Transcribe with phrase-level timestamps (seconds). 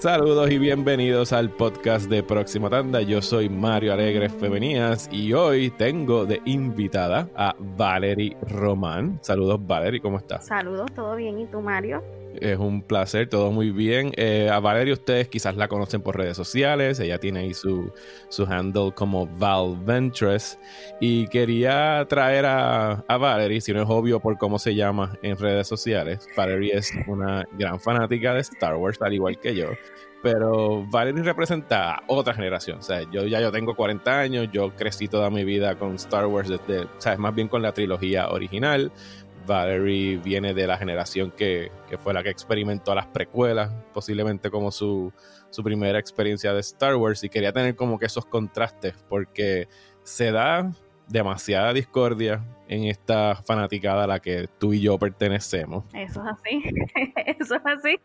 [0.00, 3.02] Saludos y bienvenidos al podcast de Próxima Tanda.
[3.02, 9.18] Yo soy Mario Alegre Femenías y hoy tengo de invitada a Valerie Román.
[9.20, 10.46] Saludos Valerie, ¿cómo estás?
[10.46, 11.38] Saludos, ¿todo bien?
[11.38, 12.02] ¿Y tú Mario?
[12.40, 14.12] Es un placer, todo muy bien.
[14.16, 17.92] Eh, a Valerie ustedes quizás la conocen por redes sociales, ella tiene ahí su,
[18.28, 20.58] su handle como Val Ventress
[21.00, 25.36] y quería traer a, a Valerie, si no es obvio por cómo se llama en
[25.36, 29.70] redes sociales, Valerie es una gran fanática de Star Wars, al igual que yo
[30.22, 32.78] pero Valerie representa a otra generación.
[32.78, 36.26] O sea, yo ya yo tengo 40 años, yo crecí toda mi vida con Star
[36.26, 38.92] Wars desde, o más bien con la trilogía original.
[39.50, 44.70] Valerie viene de la generación que, que, fue la que experimentó las precuelas, posiblemente como
[44.70, 45.12] su,
[45.50, 49.66] su primera experiencia de Star Wars, y quería tener como que esos contrastes, porque
[50.04, 50.70] se da
[51.08, 55.84] demasiada discordia en esta fanaticada a la que tú y yo pertenecemos.
[55.94, 56.62] Eso es así,
[57.26, 57.98] eso es así.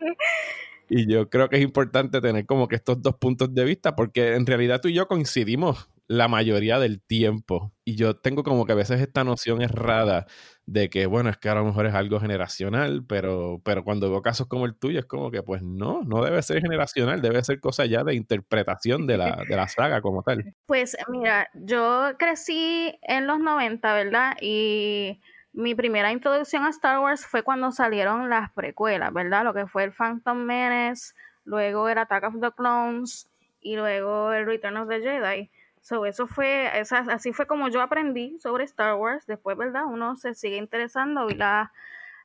[0.89, 4.33] Y yo creo que es importante tener como que estos dos puntos de vista, porque
[4.33, 7.73] en realidad tú y yo coincidimos la mayoría del tiempo.
[7.83, 10.25] Y yo tengo como que a veces esta noción errada
[10.65, 14.21] de que, bueno, es que a lo mejor es algo generacional, pero, pero cuando veo
[14.21, 17.59] casos como el tuyo es como que, pues no, no debe ser generacional, debe ser
[17.59, 20.55] cosa ya de interpretación de la, de la saga como tal.
[20.65, 24.37] Pues mira, yo crecí en los 90, ¿verdad?
[24.41, 25.19] Y
[25.53, 29.43] mi primera introducción a Star Wars fue cuando salieron las precuelas, ¿verdad?
[29.43, 31.13] Lo que fue el Phantom Menace,
[31.45, 33.29] luego el Attack of the Clones
[33.61, 35.49] y luego el Return of the Jedi.
[35.85, 39.27] So, eso fue, así fue como yo aprendí sobre Star Wars.
[39.27, 39.83] Después, ¿verdad?
[39.85, 41.71] Uno se sigue interesando, vi la,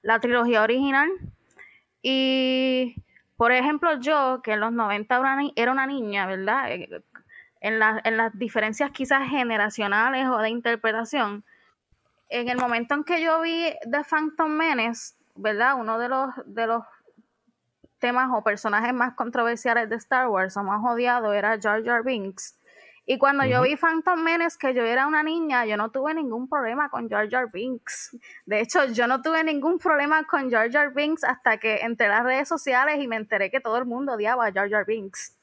[0.01, 1.11] la trilogía original.
[2.01, 2.95] Y,
[3.37, 6.73] por ejemplo, yo, que en los 90 era una niña, ¿verdad?
[6.73, 7.03] Eh,
[7.61, 11.45] en, en las diferencias quizás generacionales o de interpretación,
[12.31, 15.75] en el momento en que yo vi The Phantom Menace, ¿verdad?
[15.79, 16.83] Uno de los, de los
[17.99, 22.57] temas o personajes más controversiales de Star Wars o más odiado era Jar Jar Binks.
[23.11, 26.49] Y cuando yo vi Phantom Menace, que yo era una niña, yo no tuve ningún
[26.49, 28.17] problema con Jar Jar Binks.
[28.47, 32.11] De hecho, yo no tuve ningún problema con Jar Jar Binks hasta que entré a
[32.11, 35.37] las redes sociales y me enteré que todo el mundo odiaba a Jar Jar Binks.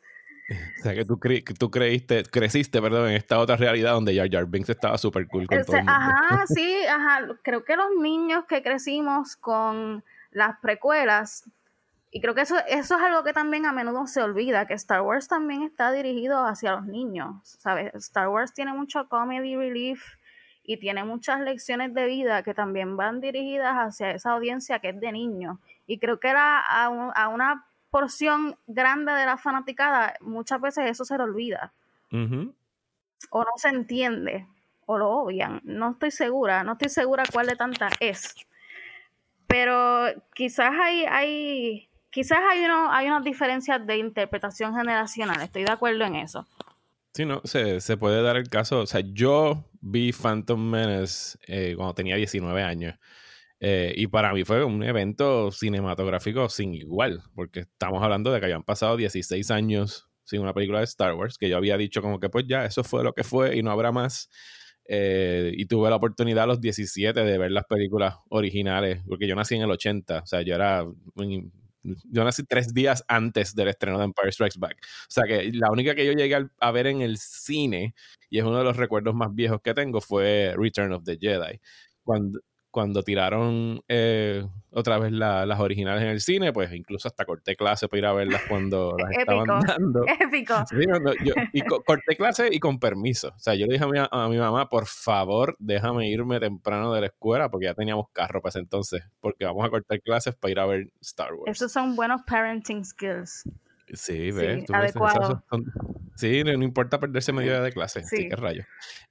[0.79, 1.19] O sea, que tú,
[1.59, 5.45] tú creíste, creciste, perdón, en esta otra realidad donde Jar Jar Binks estaba súper cool
[5.45, 5.93] con todo el mundo.
[5.93, 7.27] Ajá, sí, ajá.
[7.43, 11.43] Creo que los niños que crecimos con las precuelas,
[12.09, 15.01] y creo que eso, eso es algo que también a menudo se olvida, que Star
[15.01, 17.93] Wars también está dirigido hacia los niños, ¿sabes?
[17.95, 20.15] Star Wars tiene mucho comedy relief
[20.63, 24.99] y tiene muchas lecciones de vida que también van dirigidas hacia esa audiencia que es
[24.99, 25.59] de niños.
[25.85, 31.03] Y creo que era a, a una porción grande de la fanaticada, muchas veces eso
[31.03, 31.73] se le olvida.
[33.29, 34.47] O no se entiende,
[34.85, 35.61] o lo obvian.
[35.63, 38.35] No estoy segura, no estoy segura cuál de tantas es.
[39.47, 45.71] Pero quizás hay, hay quizás hay, uno, hay unas diferencias de interpretación generacional, estoy de
[45.71, 46.47] acuerdo en eso.
[47.13, 48.79] Sí, no, se, se puede dar el caso.
[48.79, 52.95] O sea, yo vi Phantom Menace eh, cuando tenía 19 años.
[53.59, 58.47] Eh, y para mí fue un evento cinematográfico sin igual, porque estamos hablando de que
[58.47, 62.19] habían pasado 16 años sin una película de Star Wars, que yo había dicho como
[62.19, 64.31] que pues ya, eso fue lo que fue y no habrá más.
[64.85, 69.35] Eh, y tuve la oportunidad a los 17 de ver las películas originales, porque yo
[69.35, 70.83] nací en el 80, o sea, yo era...
[71.83, 74.77] Yo nací tres días antes del estreno de Empire Strikes Back.
[74.83, 77.95] O sea que la única que yo llegué a ver en el cine,
[78.29, 81.59] y es uno de los recuerdos más viejos que tengo, fue Return of the Jedi.
[82.03, 82.39] Cuando,
[82.77, 87.87] cuando tiraron eh, otra vez las originales en el cine, pues incluso hasta corté clase
[87.87, 90.05] para ir a verlas cuando las estaban dando.
[90.19, 90.53] Épico.
[91.53, 93.29] y corté clase y con permiso.
[93.29, 96.93] O sea, yo le dije a mi, a mi, mamá, por favor, déjame irme temprano
[96.93, 100.35] de la escuela porque ya teníamos carro para ese entonces, porque vamos a cortar clases
[100.35, 101.57] para ir a ver Star Wars.
[101.57, 103.43] Esos son buenos parenting skills.
[103.91, 104.65] Sí, ves.
[106.15, 108.03] Sí, no, importa perderse media hora de clase.
[108.03, 108.63] Sí, qué rayo.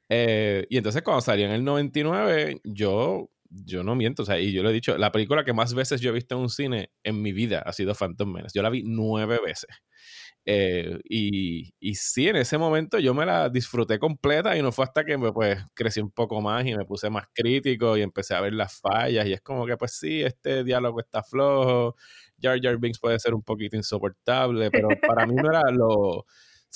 [0.08, 3.28] Eh, y entonces cuando salió en el 99, yo
[3.64, 6.00] yo no miento, o sea, y yo lo he dicho, la película que más veces
[6.00, 8.56] yo he visto en un cine en mi vida ha sido Phantom Menace.
[8.56, 9.70] Yo la vi nueve veces.
[10.48, 14.84] Eh, y, y, sí, en ese momento yo me la disfruté completa y no fue
[14.84, 18.40] hasta que pues crecí un poco más y me puse más crítico y empecé a
[18.40, 21.96] ver las fallas y es como que pues sí, este diálogo está flojo,
[22.40, 26.26] Jar Jar Binks puede ser un poquito insoportable, pero para mí no era lo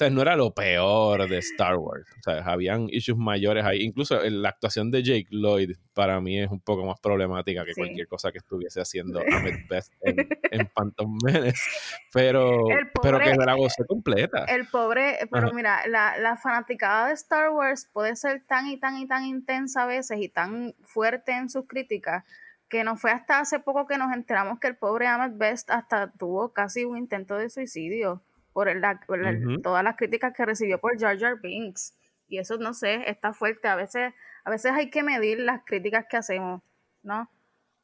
[0.00, 2.06] sea, no era lo peor de Star Wars.
[2.18, 3.82] O sea, habían issues mayores ahí.
[3.82, 8.08] Incluso la actuación de Jake Lloyd para mí es un poco más problemática que cualquier
[8.08, 11.60] cosa que estuviese haciendo Ahmed Best en, en Phantom Menace.
[12.12, 12.64] Pero,
[13.02, 14.44] pero que la gocé completa.
[14.44, 18.96] El pobre, pero mira, la, la fanaticada de Star Wars puede ser tan y tan
[18.96, 22.24] y tan intensa a veces y tan fuerte en sus críticas
[22.70, 26.10] que no fue hasta hace poco que nos enteramos que el pobre Ahmed Best hasta
[26.12, 28.22] tuvo casi un intento de suicidio
[29.06, 31.94] por, el, todas las críticas que recibió por Jar Jar Binks.
[32.28, 33.68] Y eso, no sé, está fuerte.
[33.68, 34.12] A veces,
[34.44, 36.62] a veces hay que medir las críticas que hacemos,
[37.02, 37.30] ¿no?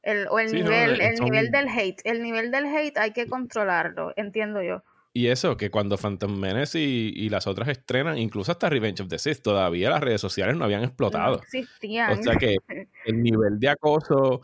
[0.02, 2.00] El, o el nivel, el nivel del hate.
[2.04, 4.82] El nivel del hate hay que controlarlo, entiendo yo.
[5.12, 9.18] Y eso, que cuando Phantom Menace y, las otras estrenan, incluso hasta Revenge of the
[9.18, 11.36] Sith, todavía las redes sociales no habían explotado.
[11.36, 12.18] No existían.
[12.18, 12.56] O sea que
[13.06, 14.42] el nivel de acoso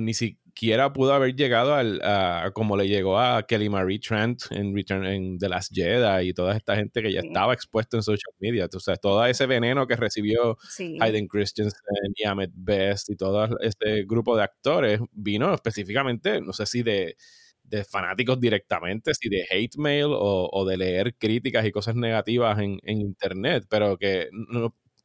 [0.00, 0.14] ni
[0.56, 5.04] siquiera pudo haber llegado al, a, como le llegó a Kelly Marie Trent en Return
[5.04, 8.66] en The Last Jedi y toda esta gente que ya estaba expuesta en social media.
[8.72, 10.56] O sea, todo ese veneno que recibió
[11.00, 16.64] Hayden Christensen y Ahmed Best y todo este grupo de actores vino específicamente, no sé
[16.64, 17.16] si de
[17.68, 22.78] de fanáticos directamente, si de hate mail o, de leer críticas y cosas negativas en,
[22.84, 24.28] internet, pero que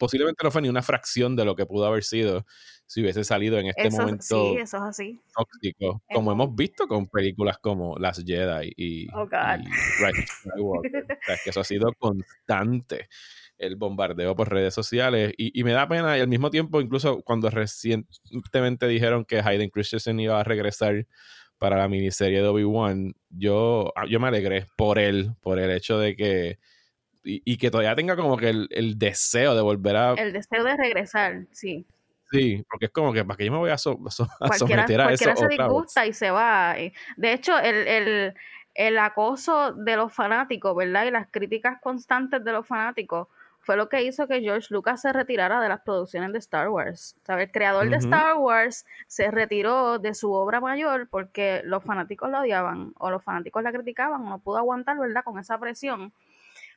[0.01, 2.43] posiblemente no fue ni una fracción de lo que pudo haber sido
[2.87, 5.21] si hubiese salido en este momento sí, eso es así.
[5.31, 11.05] tóxico, como hemos visto con películas como Las Jedi y, oh, Skywalker.
[11.43, 13.09] que eso ha sido constante
[13.59, 17.21] el bombardeo por redes sociales y, y, me da pena y al mismo tiempo incluso
[17.21, 21.05] cuando recientemente dijeron que Hayden Christensen iba a regresar
[21.59, 25.99] para la miniserie de Obi-Wan, yo, ah, yo me alegré por él, por el hecho
[25.99, 26.57] de que.
[27.23, 30.13] Y, que todavía tenga como que el, deseo de volver a.
[30.13, 31.85] El deseo de regresar, sí.
[32.31, 34.01] Sí, porque es como que para que yo me voy a, someter
[35.01, 35.25] a eso.
[35.25, 36.75] Cualquiera se disgusta y se va.
[37.17, 38.33] De hecho, el, el,
[38.73, 41.05] el acoso de los fanáticos, ¿verdad?
[41.05, 43.27] Y las críticas constantes de los fanáticos
[43.61, 47.15] fue lo que hizo que George Lucas se retirara de las producciones de Star Wars.
[47.27, 52.39] El creador de Star Wars se retiró de su obra mayor porque los fanáticos lo
[52.39, 55.23] odiaban o los fanáticos la criticaban o no pudo aguantar, ¿verdad?
[55.23, 56.11] Con esa presión.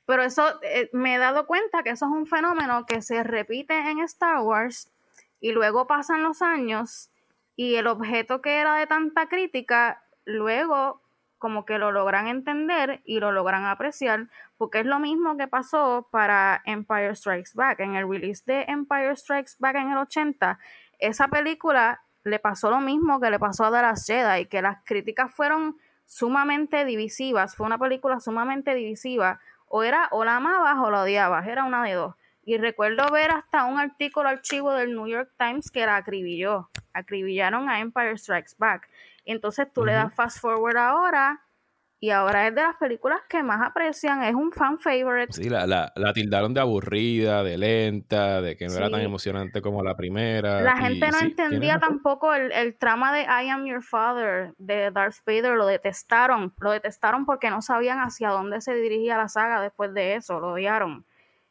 [0.06, 3.78] Pero eso eh, me he dado cuenta que eso es un fenómeno que se repite
[3.90, 4.90] en Star Wars
[5.40, 7.10] y luego pasan los años
[7.56, 11.00] y el objeto que era de tanta crítica luego
[11.38, 16.08] como que lo logran entender y lo logran apreciar, porque es lo mismo que pasó
[16.10, 17.80] para Empire Strikes Back.
[17.80, 20.58] En el release de Empire Strikes Back en el 80,
[20.98, 24.78] esa película le pasó lo mismo que le pasó a The Last Jedi, que las
[24.84, 25.76] críticas fueron
[26.06, 29.38] sumamente divisivas, fue una película sumamente divisiva,
[29.76, 32.14] o era o la amabas o la odiabas, era una de dos.
[32.44, 37.68] Y recuerdo ver hasta un artículo archivo del New York Times que la acribilló, acribillaron
[37.68, 38.88] a Empire Strikes Back.
[39.24, 41.43] Entonces tú le das fast forward ahora
[42.00, 45.32] y ahora es de las películas que más aprecian, es un fan favorite.
[45.32, 49.62] Sí, la, la, la tildaron de aburrida, de lenta, de que no era tan emocionante
[49.62, 50.60] como la primera.
[50.60, 55.24] La gente no entendía tampoco el, el, trama de I Am Your Father de Darth
[55.26, 59.94] Vader, lo detestaron, lo detestaron porque no sabían hacia dónde se dirigía la saga después
[59.94, 61.06] de eso, lo odiaron.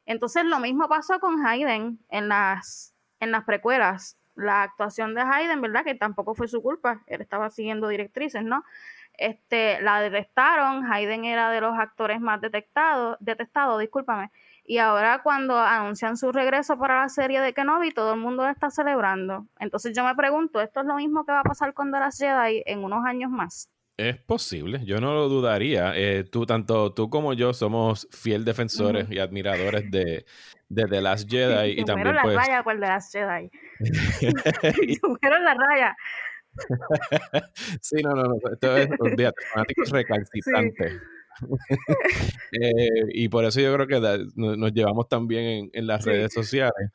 [0.06, 5.62] Entonces lo mismo pasó con Hayden en las, en las precuelas la actuación de Hayden,
[5.62, 5.84] ¿verdad?
[5.84, 8.63] Que tampoco fue su culpa, él estaba siguiendo directrices, ¿no?
[9.18, 14.31] Este, la detestaron, Hayden era de los actores más detectados, detestados, discúlpame,
[14.65, 18.69] y ahora cuando anuncian su regreso para la serie de Kenobi, todo el mundo está
[18.69, 19.48] celebrando.
[19.60, 22.21] Entonces yo me pregunto, ¿esto es lo mismo que va a pasar con The Last
[22.21, 23.69] Jedi en unos años más?
[23.98, 25.94] Es posible, yo no lo dudaría.
[25.95, 30.25] Eh, tú, tanto tú como yo somos fiel defensores y admiradores de,
[30.69, 31.80] de The Last Jedi.
[31.80, 32.36] y también, la pues...
[32.36, 33.51] raya por The Last Jedi.
[35.21, 35.95] la raya.
[37.81, 38.35] sí, no, no, no.
[38.51, 40.94] Esto es, olvídate, fanáticos recalcitrantes.
[42.51, 43.99] Eh, y por eso yo creo que
[44.35, 46.92] nos llevamos también en, en las redes sociales.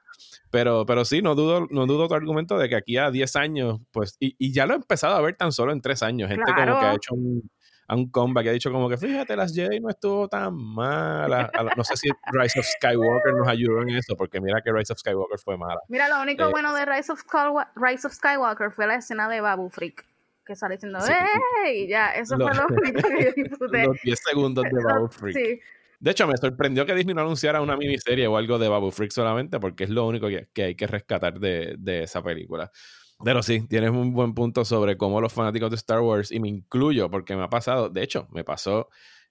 [0.50, 3.80] Pero, pero sí, no dudo, no dudo tu argumento de que aquí a 10 años,
[3.90, 6.30] pues, y, y ya lo he empezado a ver tan solo en 3 años.
[6.30, 7.50] Gente como que ha hecho un,
[7.88, 11.50] a un comeback que ha dicho como que fíjate, las Jedi no estuvo tan mala.
[11.74, 14.98] No sé si Rise of Skywalker nos ayudó en eso, porque mira que Rise of
[14.98, 15.80] Skywalker fue mala.
[15.88, 17.22] Mira, lo único eh, bueno de Rise of,
[17.74, 20.04] Rise of Skywalker fue la escena de Babu Freak
[20.44, 20.98] que sale diciendo
[21.64, 21.88] ¡Ey!
[21.88, 23.84] Ya, eso fue lo único que yo disfruté.
[23.84, 25.36] Los 10 segundos de Babu Freak.
[25.38, 25.60] Sí.
[26.00, 29.10] De hecho, me sorprendió que Disney no anunciara una miniserie o algo de Babu Freak
[29.10, 32.70] solamente, porque es lo único que, que hay que rescatar de, de esa película.
[33.24, 36.48] Pero sí, tienes un buen punto sobre cómo los fanáticos de Star Wars, y me
[36.48, 38.88] incluyo porque me ha pasado, de hecho, me pasó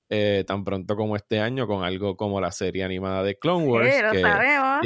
[0.10, 3.94] eh, tan pronto como este año con algo como la serie animada de Clone Wars.
[3.94, 4.86] Sí, lo sabemos.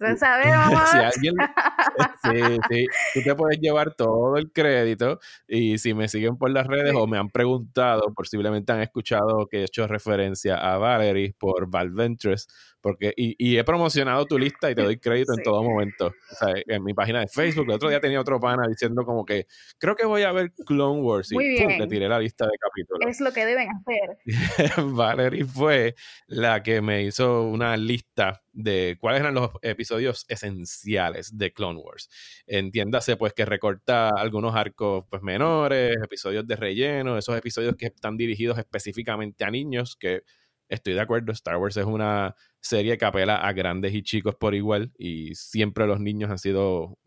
[0.00, 0.90] lo sabemos.
[0.90, 1.34] si alguien,
[2.24, 6.66] sí, sí, tú te puedes llevar todo el crédito y si me siguen por las
[6.66, 11.70] redes o me han preguntado, posiblemente han escuchado que he hecho referencia a Valerie por
[11.70, 12.48] Val Ventures,
[12.80, 16.06] porque, y, he promocionado tu lista y te doy crédito en todo momento.
[16.06, 19.24] O sea, en mi página de Facebook, el otro día tenía otro pana diciendo como
[19.24, 19.46] que
[19.78, 23.08] creo que voy a ver Clone Wars y Muy le tiré la lista de capítulos.
[23.08, 24.74] Es lo que deben hacer.
[24.84, 25.94] Valerie fue
[26.26, 32.08] la que me hizo una lista de cuáles eran los episodios esenciales de Clone Wars.
[32.46, 38.16] Entiéndase pues que recorta algunos arcos pues menores, episodios de relleno, esos episodios que están
[38.16, 40.22] dirigidos específicamente a niños que
[40.68, 44.54] estoy de acuerdo, Star Wars es una serie que apela a grandes y chicos por
[44.54, 46.98] igual y siempre los niños han sido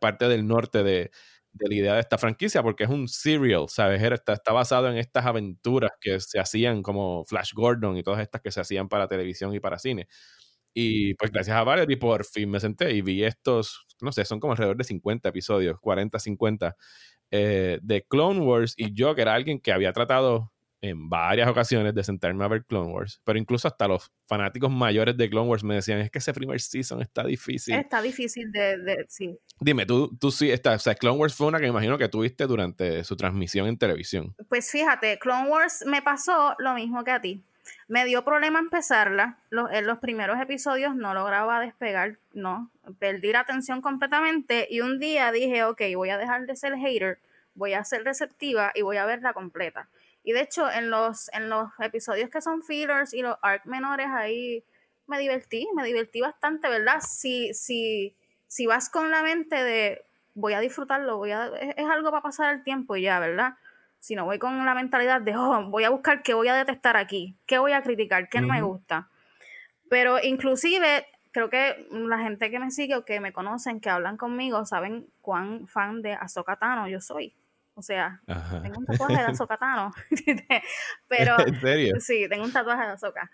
[0.00, 1.10] parte del norte de,
[1.58, 4.02] la idea de esta franquicia porque es un serial, ¿sabes?
[4.02, 8.40] Está, está, basado en estas aventuras que se hacían como Flash Gordon y todas estas
[8.40, 10.08] que se hacían para televisión y para cine.
[10.74, 14.40] Y pues gracias a Valerie por fin me senté y vi estos, no sé, son
[14.40, 16.76] como alrededor de 50 episodios, 40, 50,
[17.30, 20.51] eh, de Clone Wars y yo que era alguien que había tratado
[20.82, 25.16] en varias ocasiones de sentarme a ver Clone Wars, pero incluso hasta los fanáticos mayores
[25.16, 27.74] de Clone Wars me decían, es que ese primer season está difícil.
[27.74, 29.38] Está difícil de, de sí.
[29.60, 32.08] Dime, tú, tú sí, está, o sea, Clone Wars fue una que me imagino que
[32.08, 34.34] tuviste durante su transmisión en televisión.
[34.48, 37.44] Pues fíjate, Clone Wars me pasó lo mismo que a ti.
[37.86, 39.38] Me dio problema empezarla.
[39.70, 42.70] en los primeros episodios no lograba despegar, no.
[42.98, 47.20] Perdí la atención completamente y un día dije, ok, voy a dejar de ser hater,
[47.54, 49.88] voy a ser receptiva y voy a verla completa.
[50.24, 54.06] Y de hecho, en los, en los episodios que son fillers y los arc menores,
[54.08, 54.64] ahí
[55.06, 57.00] me divertí, me divertí bastante, ¿verdad?
[57.00, 62.10] Si, si, si vas con la mente de voy a disfrutarlo, voy a, es, algo
[62.10, 63.56] para pasar el tiempo y ya, ¿verdad?
[63.98, 66.96] Si no voy con la mentalidad de, oh, voy a buscar qué voy a detestar
[66.96, 69.08] aquí, qué voy a criticar, qué no me gusta.
[69.88, 74.16] Pero inclusive, creo que la gente que me sigue o que me conocen, que hablan
[74.16, 77.34] conmigo, saben cuán fan de Ahsoka Tano yo soy.
[77.74, 79.92] O sea, tengo un tatuaje de Ahsoka Tano.
[81.08, 82.00] Pero, ¿En serio?
[82.00, 83.30] Sí, tengo un tatuaje de Ahsoka.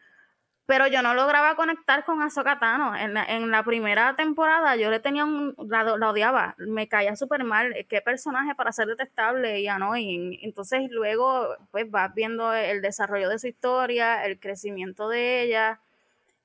[0.68, 2.95] Pero yo no lograba conectar con Ahsoka Tano.
[2.95, 5.54] En la, en la primera temporada yo le tenía un...
[5.66, 6.54] La, odiaba.
[6.59, 7.75] Me caía súper mal.
[7.88, 10.38] Qué personaje para ser detestable y annoying.
[10.42, 15.80] Entonces luego pues vas viendo el desarrollo de su historia, el crecimiento de ella.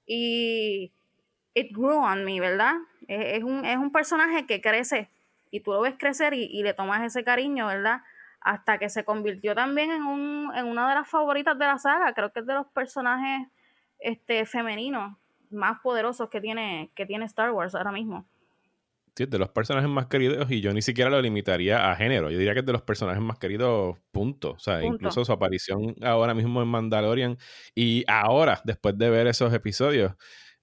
[0.05, 0.93] Y...
[1.55, 2.75] It grew on me, ¿verdad?
[3.07, 5.09] Es, es un, es un personaje que crece
[5.53, 8.01] y tú lo ves crecer y, le tomas ese cariño, ¿verdad?
[8.41, 12.11] Hasta que se convirtió también en, un, en una de las favoritas de la saga,
[12.15, 13.47] creo que es de los personajes
[13.99, 15.15] este, femeninos
[15.51, 18.27] más poderosos que tiene, que tiene Star Wars ahora mismo.
[19.15, 22.31] Sí, de los personajes más queridos y yo ni siquiera lo limitaría a género.
[22.31, 24.53] Yo diría que es de los personajes más queridos, punto.
[24.53, 27.37] O sea, incluso su aparición ahora mismo en Mandalorian
[27.75, 30.13] y ahora, después de ver esos episodios,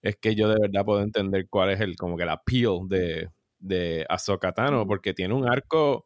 [0.03, 3.29] es que yo de verdad puedo entender cuál es el, como que el appeal de,
[3.61, 6.05] de Ahsoka Tano, porque tiene un arco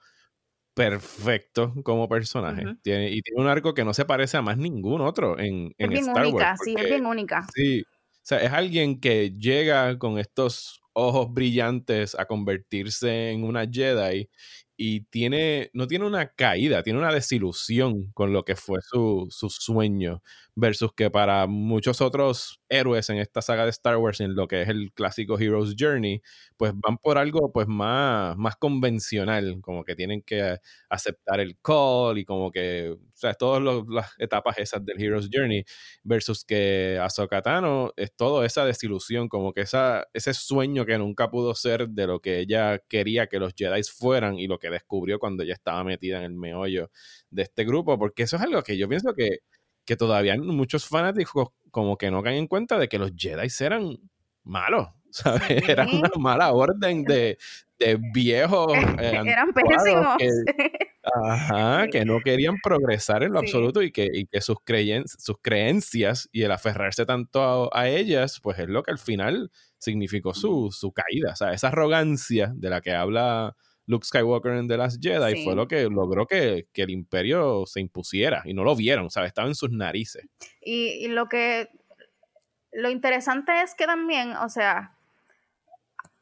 [0.75, 2.65] perfecto como personaje.
[2.83, 5.93] tiene, y tiene un arco que no se parece a más ningún otro en, en
[5.93, 7.47] es bien única, sí, es bien única.
[7.55, 13.67] Sí, o sea, es alguien que llega con estos ojos brillantes a convertirse en una
[13.71, 14.29] Jedi
[14.77, 19.49] y tiene, no tiene una caída, tiene una desilusión con lo que fue su, su,
[19.51, 20.23] sueño,
[20.57, 24.63] versus que para muchos otros héroes en esta saga de Star Wars, en lo que
[24.63, 26.23] es el clásico Hero's Journey,
[26.57, 30.59] pues van por algo pues más, más convencional, como que tienen que
[30.89, 35.65] aceptar el call y como que, o sea, todas las etapas esas del Hero's Journey,
[36.03, 41.31] versus que Ahsoka Tano es toda esa desilusión, como que esa, ese sueño que nunca
[41.31, 45.19] pudo ser de lo que ella quería que los Jedi fueran y lo que descubrió
[45.19, 46.91] cuando ella estaba metida en el meollo
[47.31, 49.39] de este grupo, porque eso es algo que yo pienso que
[49.85, 53.99] que todavía muchos fanáticos como que no caen en cuenta de que los Jedi eran
[54.45, 55.69] malos, ¿sabes?
[55.69, 57.39] Eran una mala orden de,
[57.79, 58.73] de viejos.
[59.01, 60.17] Eh, eran pésimos.
[60.19, 60.29] Que,
[61.03, 64.57] ajá, que no querían progresar en lo absoluto y que, y que sus,
[65.19, 70.33] sus creencias y el aferrarse tanto a, ellas, pues es lo que al final significó
[70.33, 71.33] su, su caída.
[71.33, 75.55] O sea, esa arrogancia de la que habla Luke Skywalker en The Last Jedi fue
[75.55, 79.29] lo que logró que, el imperio se impusiera y no lo vieron, ¿sabes?
[79.29, 80.27] Estaba en sus narices.
[80.61, 81.69] Y, lo que,
[82.73, 84.97] lo interesante es que también, o sea,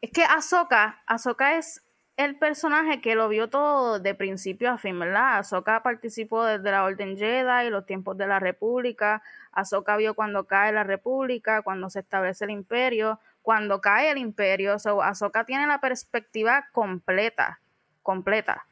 [0.01, 1.83] es que Ahsoka, Ahsoka es
[2.17, 5.39] el personaje que lo vio todo de principio a fin, ¿verdad?
[5.39, 10.73] Ahsoka participó desde la Orden Jedi, los tiempos de la República, Ahsoka vio cuando cae
[10.73, 15.81] la República, cuando se establece el imperio, cuando cae el imperio, so, Ahsoka tiene la
[15.81, 17.61] perspectiva completa,
[18.03, 18.67] completa.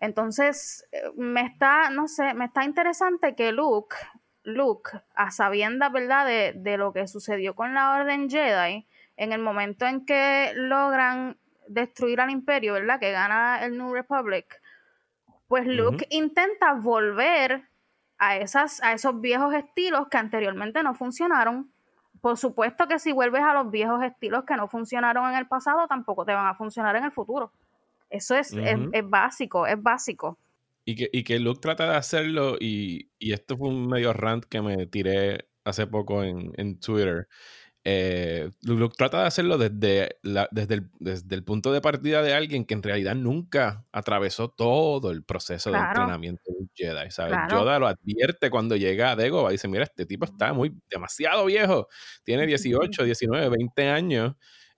[0.00, 3.96] Entonces, eh, me está, no sé, me está interesante que Luke,
[4.44, 9.40] Luke, a sabiendas, ¿verdad?, de, de lo que sucedió con la Orden Jedi, en el
[9.40, 14.60] momento en que logran destruir al imperio, ¿verdad?, que gana el New Republic,
[15.48, 17.68] pues Luke intenta volver
[18.18, 21.72] a, esas, a esos viejos estilos que anteriormente no funcionaron
[22.20, 25.86] por supuesto que si vuelves a los viejos estilos que no funcionaron en el pasado,
[25.86, 27.52] tampoco te van a funcionar en el futuro.
[28.10, 30.38] Eso es, es, básico, es básico.
[30.84, 34.62] Y que, y que Luke trata de hacerlo, y, esto fue un medio rant que
[34.62, 37.28] me tiré hace poco en, Twitter.
[37.90, 40.18] Eh, Luke trata de hacerlo desde,
[40.50, 45.10] desde, el, desde, el, punto de partida de alguien que en realidad nunca atravesó todo
[45.10, 47.38] el proceso de entrenamiento de un Jedi, ¿sabes?
[47.50, 51.88] Yoda lo advierte cuando llega a Dagobah, dice, mira, este tipo está muy, demasiado viejo,
[52.24, 54.34] tiene 18, 19, 20 años,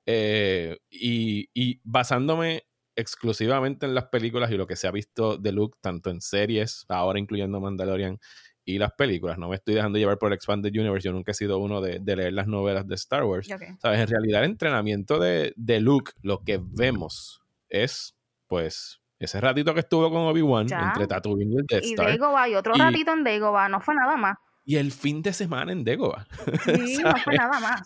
[0.06, 2.62] eh, y, y basándome
[2.94, 6.84] exclusivamente en las películas y lo que se ha visto de Luke, tanto en series,
[6.88, 8.20] ahora incluyendo Mandalorian,
[8.70, 9.38] y las películas.
[9.38, 11.06] No me estoy dejando llevar por el Expanded Universe.
[11.06, 13.48] Yo nunca he sido uno de, leer las novelas de Star Wars.
[13.48, 14.00] ¿Sabes?
[14.00, 19.80] En realidad, el entrenamiento de, de, Luke, lo que vemos es, pues, ese ratito que
[19.80, 22.08] estuvo con Obi-Wan entre Tatooine y el Death Star.
[22.08, 23.68] Y Dagobah, y otro ratito en Dagobah.
[23.68, 24.36] No fue nada más.
[24.64, 26.26] Y el fin de semana en Dagobah.
[26.86, 27.82] Sí, no fue nada más.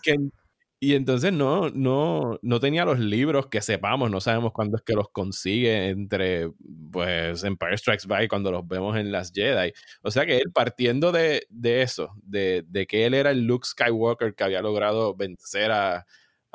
[0.85, 4.93] Y entonces no, no, no tenía los libros que sepamos, no sabemos cuándo es que
[4.93, 6.51] los consigue entre,
[6.91, 9.73] pues, Empire Strikes Back cuando los vemos en las Jedi.
[10.03, 13.65] O sea que él partiendo de, de eso, de, de, que él era el Luke
[13.67, 16.05] Skywalker que había logrado vencer a,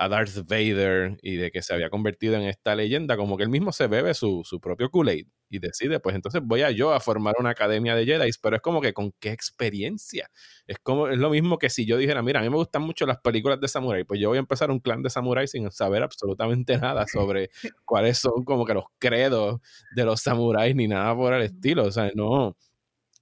[0.01, 3.51] a Darth Vader y de que se había convertido en esta leyenda, como que él
[3.51, 7.01] mismo se bebe su, su propio Kool-Aid y decide, pues entonces voy a yo a
[7.01, 10.31] formar una academia de Jedi, pero es como que con qué experiencia.
[10.67, 13.05] Es como es lo mismo que si yo dijera, mira, a mí me gustan mucho
[13.05, 16.03] las películas de samurai, pues yo voy a empezar un clan de samurai sin saber
[16.03, 17.51] absolutamente nada sobre
[17.85, 19.61] cuáles son como que los credos
[19.95, 22.57] de los samuráis ni nada por el estilo, o sea, no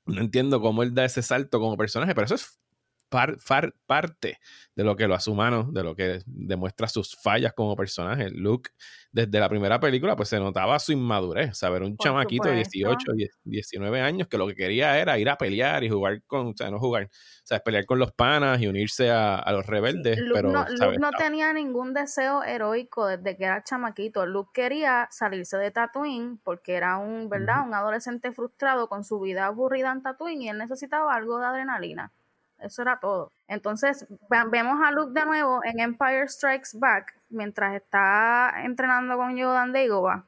[0.07, 2.59] no entiendo cómo él da ese salto como personaje, pero eso es
[3.09, 4.39] parte
[4.75, 8.31] de lo que lo hace humano, de lo que demuestra sus fallas como personaje.
[8.31, 8.71] Luke,
[9.11, 13.13] desde la primera película, pues se notaba su inmadurez, saber un chamaquito de 18,
[13.43, 16.71] 19 años que lo que quería era ir a pelear y jugar con, o sea,
[16.71, 17.09] no jugar, o
[17.43, 20.19] sea, pelear con los panas y unirse a, los rebeldes.
[20.19, 24.27] Luke pero, no, Luke no tenía ningún deseo heroico desde que era chamaquito.
[24.27, 27.67] Luke quería salirse de Tatooine porque era un, ¿verdad?
[27.67, 32.13] Un adolescente frustrado con su vida aburrida en Tatooine y él necesitaba algo de adrenalina.
[32.61, 33.31] Eso era todo.
[33.47, 34.07] Entonces,
[34.51, 39.73] vemos a Luke de nuevo en Empire Strikes Back mientras está entrenando con Yoda en
[39.73, 40.25] Dagobah.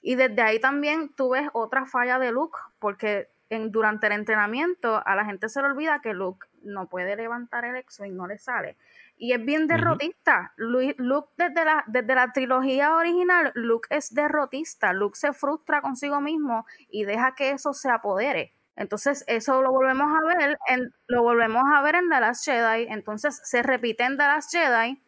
[0.00, 5.02] Y desde ahí también tú ves otra falla de Luke, porque en, durante el entrenamiento
[5.04, 8.38] a la gente se le olvida que Luke no puede levantar el X-Wing, no le
[8.38, 8.76] sale.
[9.16, 10.52] Y es bien derrotista.
[10.56, 14.92] Luke, desde, la, desde la trilogía original, Luke es derrotista.
[14.92, 18.52] Luke se frustra consigo mismo y deja que eso se apodere.
[18.78, 22.86] Entonces, eso lo volvemos a ver en, lo volvemos a ver en The Last Jedi.
[22.88, 25.02] Entonces, se repite en The Last Jedi.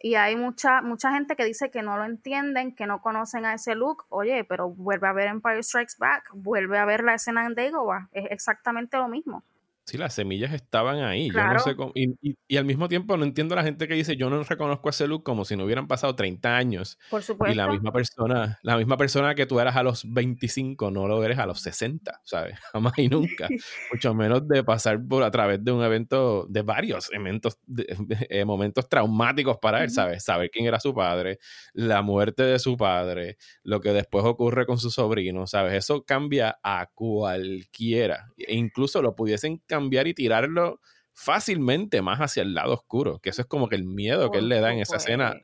[0.00, 3.52] Y hay mucha, mucha gente que dice que no lo entienden, que no conocen a
[3.52, 4.06] ese look.
[4.08, 8.08] Oye, pero vuelve a ver Empire Strikes Back, vuelve a ver la escena en Dagobah.
[8.12, 9.44] Es exactamente lo mismo.
[9.86, 11.30] Sí, las semillas estaban ahí.
[11.30, 14.16] Yo no sé cómo, y, al mismo tiempo no entiendo a la gente que dice
[14.16, 16.98] yo no reconozco ese look como si no hubieran pasado 30 años.
[17.08, 17.52] Por supuesto.
[17.52, 21.22] Y la misma persona, la misma persona que tú eras a los 25 no lo
[21.22, 22.58] eres a los 60, ¿sabes?
[22.72, 23.46] Jamás y nunca.
[23.92, 27.86] Mucho menos de pasar por a través de un evento, de varios eventos, de,
[28.28, 30.24] eh, momentos traumáticos para él, ¿sabes?
[30.24, 31.38] Saber quién era su padre,
[31.74, 35.74] la muerte de su padre, lo que después ocurre con su sobrino, ¿sabes?
[35.74, 38.32] Eso cambia a cualquiera.
[38.36, 40.80] E incluso lo pudiesen cambiar cambiar y tirarlo
[41.12, 44.48] fácilmente más hacia el lado oscuro, que eso es como que el miedo que él
[44.48, 45.34] le da en esa escena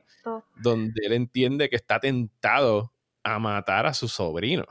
[0.61, 2.93] donde él entiende que está tentado
[3.23, 4.65] a matar a su sobrino,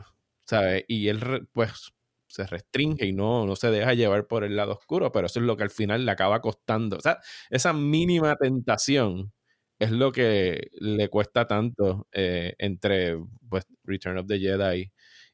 [0.44, 0.84] ¿sabes?
[0.88, 1.92] Y él pues
[2.28, 5.46] se restringe y no, no se deja llevar por el lado oscuro, pero eso es
[5.46, 6.96] lo que al final le acaba costando.
[6.96, 7.18] O sea,
[7.50, 9.32] esa mínima tentación
[9.78, 14.91] es lo que le cuesta tanto eh, entre pues, Return of the Jedi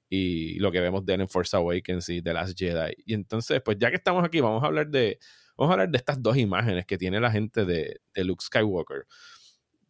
[0.08, 2.94] y lo que vemos de él en Force Awakens y The Last Jedi.
[3.04, 5.18] Y entonces, pues ya que estamos aquí, vamos a hablar de,
[5.56, 9.06] vamos a hablar de estas dos imágenes que tiene la gente de, de Luke Skywalker.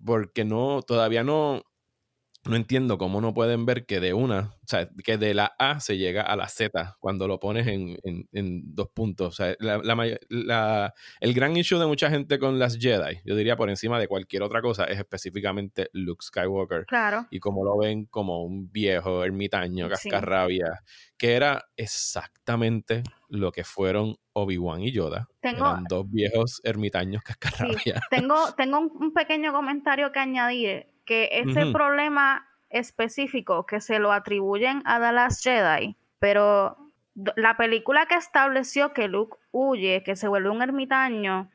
[0.05, 1.63] Porque no, todavía no,
[2.49, 5.81] no entiendo cómo no pueden ver que de una, o sea, que de la A
[5.81, 9.29] se llega a la Z cuando lo pones en, dos puntos.
[9.29, 9.55] O sea,
[11.21, 14.43] el gran issue de mucha gente con las Jedi, yo diría por encima de cualquier
[14.43, 16.87] otra cosa, es específicamente Luke Skywalker.
[16.87, 17.27] Claro.
[17.31, 20.83] Y como lo ven como un viejo ermitaño, cascarrabia,
[21.17, 25.29] que era exactamente lo que fueron Obi-Wan y Yoda.
[25.41, 28.01] Tengo, Eran dos viejos ermitaños cascarrabia.
[28.11, 34.83] tengo, tengo un pequeño comentario que añadir que ese problema específico que se lo atribuyen
[34.85, 36.77] a The Last Jedi, pero
[37.35, 41.51] la película que estableció que Luke huye, que se vuelve un ermitaño,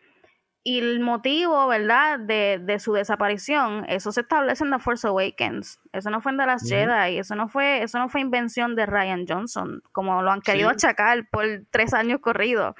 [0.63, 5.79] y el motivo, ¿verdad?, de, su desaparición, eso se establece en The Force Awakens.
[5.91, 8.87] Eso no fue en The Last Jedi, eso no fue, eso no fue invención de
[8.87, 12.73] Ryan Johnson, como lo han querido achacar por tres años corridos.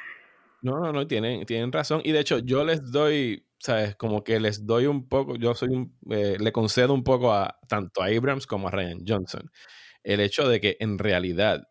[0.64, 2.02] No, no, no, tienen, tienen razón.
[2.04, 3.96] Y de hecho, yo les doy ¿sabes?
[3.96, 7.60] Como que les doy un poco, yo soy un, eh, le concedo un poco a
[7.70, 9.50] tanto a Abrams como a Ryan Johnson.
[10.04, 11.64] El hecho de que en realidad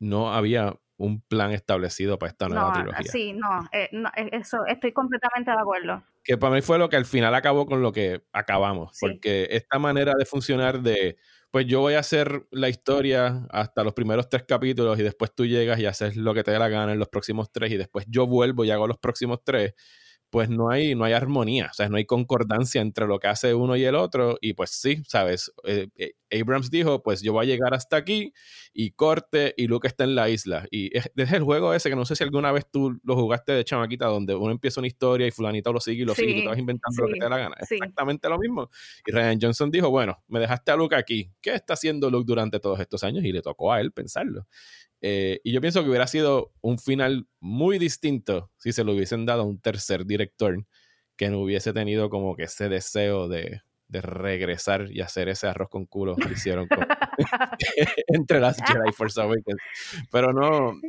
[0.00, 3.12] no había un plan establecido para esta nueva trilogía.
[3.12, 6.02] Sí, no, eh, no, eh, eso estoy completamente de acuerdo.
[6.22, 9.78] que para mí fue lo que al final acabó con lo que acabamos, porque esta
[9.78, 11.18] manera de funcionar de,
[11.50, 15.44] pues yo voy a hacer la historia hasta los primeros tres capítulos y después tú
[15.44, 18.06] llegas y haces lo que te dé la gana en los próximos tres y después
[18.08, 19.74] yo vuelvo y hago los próximos tres
[20.34, 23.54] pues no hay, no hay armonía, o sea, no hay concordancia entre lo que hace
[23.54, 27.46] uno y el otro, y pues sí, sabes, eh, eh, Abrams dijo, pues yo voy
[27.46, 28.32] a llegar hasta aquí,
[28.72, 32.04] y corte, y Luke está en la isla, y es, el juego ese que no
[32.04, 35.30] sé si alguna vez tú lo jugaste de chamaquita, donde uno empieza una historia y
[35.30, 37.30] fulanito lo sigue y lo sigue, y tú te vas inventando lo que te da
[37.30, 38.70] la gana, exactamente lo mismo,
[39.06, 42.58] y Ryan Johnson dijo, bueno, me dejaste a Luke aquí, ¿qué está haciendo Luke durante
[42.58, 43.22] todos estos años?
[43.22, 44.48] Y le tocó a él pensarlo.
[45.06, 49.26] Eh, y yo pienso que hubiera sido un final muy distinto si se lo hubiesen
[49.26, 50.64] dado a un tercer director
[51.14, 55.84] que no hubiese tenido como que ese deseo de, regresar y hacer ese arroz con
[55.84, 56.66] culo que hicieron
[58.06, 59.60] entre las Jedi Force Awakens.
[60.10, 60.80] Pero no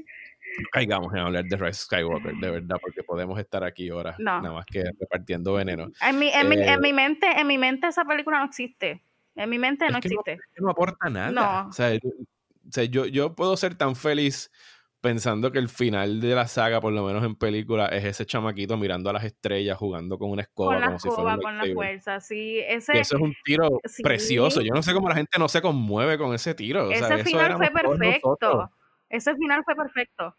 [0.72, 4.66] caigamos en hablar de Rise Skywalker, de verdad, porque podemos estar aquí ahora nada más
[4.66, 5.92] que repartiendo veneno.
[6.02, 9.04] En mi, en, mi, en mi, eh, mente, en mi mente esa película no existe.
[9.36, 10.40] En mi mente no existe.
[10.58, 11.32] No, aporta nada.
[11.32, 11.70] No.
[11.70, 11.92] O sea,
[12.68, 14.52] o sea, yo, yo puedo ser tan feliz
[15.06, 18.76] pensando que el final de la saga, por lo menos en película, es ese chamaquito
[18.76, 20.74] mirando a las estrellas, jugando con una escoba.
[20.74, 22.60] Con la como escoba, si fuera con la fuerza, sí.
[22.68, 24.62] Ese, eso es un tiro precioso.
[24.62, 26.90] Yo no sé cómo la gente no se conmueve con ese tiro.
[26.90, 28.72] Ese final fue perfecto.
[29.08, 30.36] Ese final fue perfecto.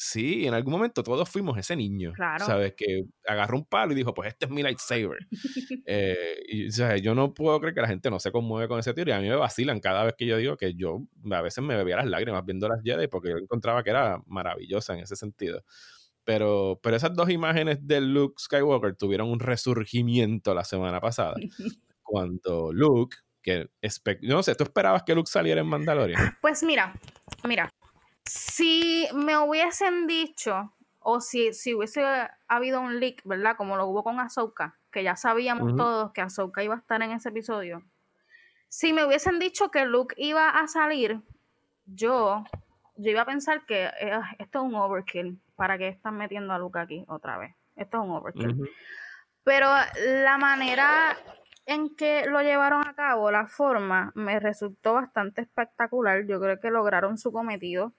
[0.00, 2.46] Sí, en algún momento todos fuimos ese niño, claro.
[2.46, 2.74] ¿sabes?
[2.76, 5.18] Que agarró un palo y dijo, pues este es mi lightsaber.
[5.86, 7.02] eh, y, ¿sabes?
[7.02, 9.20] Yo no puedo creer que la gente no se conmueve con ese tiro y a
[9.20, 11.00] mí me vacilan cada vez que yo digo que yo
[11.32, 14.94] a veces me bebía las lágrimas viendo las Jedi porque yo encontraba que era maravillosa
[14.94, 15.64] en ese sentido.
[16.22, 21.34] Pero, pero esas dos imágenes de Luke Skywalker tuvieron un resurgimiento la semana pasada.
[22.04, 23.68] cuando Luke, que
[24.22, 26.36] no sé, ¿tú esperabas que Luke saliera en Mandalorian?
[26.40, 26.94] Pues mira,
[27.46, 27.68] mira,
[28.28, 32.04] si me hubiesen dicho, o si, si hubiese
[32.46, 33.56] habido un leak, ¿verdad?
[33.56, 37.12] Como lo hubo con Ahsoka, que ya sabíamos todos que Ahsoka iba a estar en
[37.12, 37.82] ese episodio.
[38.68, 41.22] Si me hubiesen dicho que Luke iba a salir,
[41.86, 42.44] yo,
[42.96, 45.40] yo iba a pensar que eh, esto es un overkill.
[45.56, 47.54] ¿Para qué están metiendo a Luke aquí otra vez?
[47.76, 48.70] Esto es un overkill.
[49.42, 49.68] Pero
[50.22, 51.16] la manera
[51.64, 56.26] en que lo llevaron a cabo, la forma, me resultó bastante espectacular.
[56.26, 57.94] Yo creo que lograron su cometido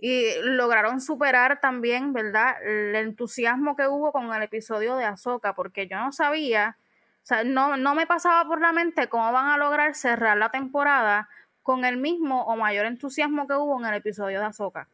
[0.00, 5.86] y lograron superar también, ¿verdad?, el entusiasmo que hubo con el episodio de Ahsoka, porque
[5.86, 6.78] yo no sabía,
[7.22, 10.50] o sea, no, no me pasaba por la mente cómo van a lograr cerrar la
[10.50, 11.28] temporada
[11.62, 14.88] con el mismo o mayor entusiasmo que hubo en el episodio de Ahsoka.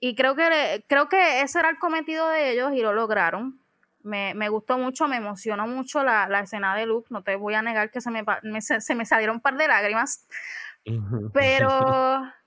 [0.00, 3.58] Y creo que, creo que ese era el cometido de ellos y lo lograron.
[4.02, 7.06] Me, gustó mucho, me emocionó mucho la, escena de Luke.
[7.10, 8.24] No te voy a negar que se me,
[8.60, 10.26] se me salieron un par de lágrimas.
[11.32, 12.22] Pero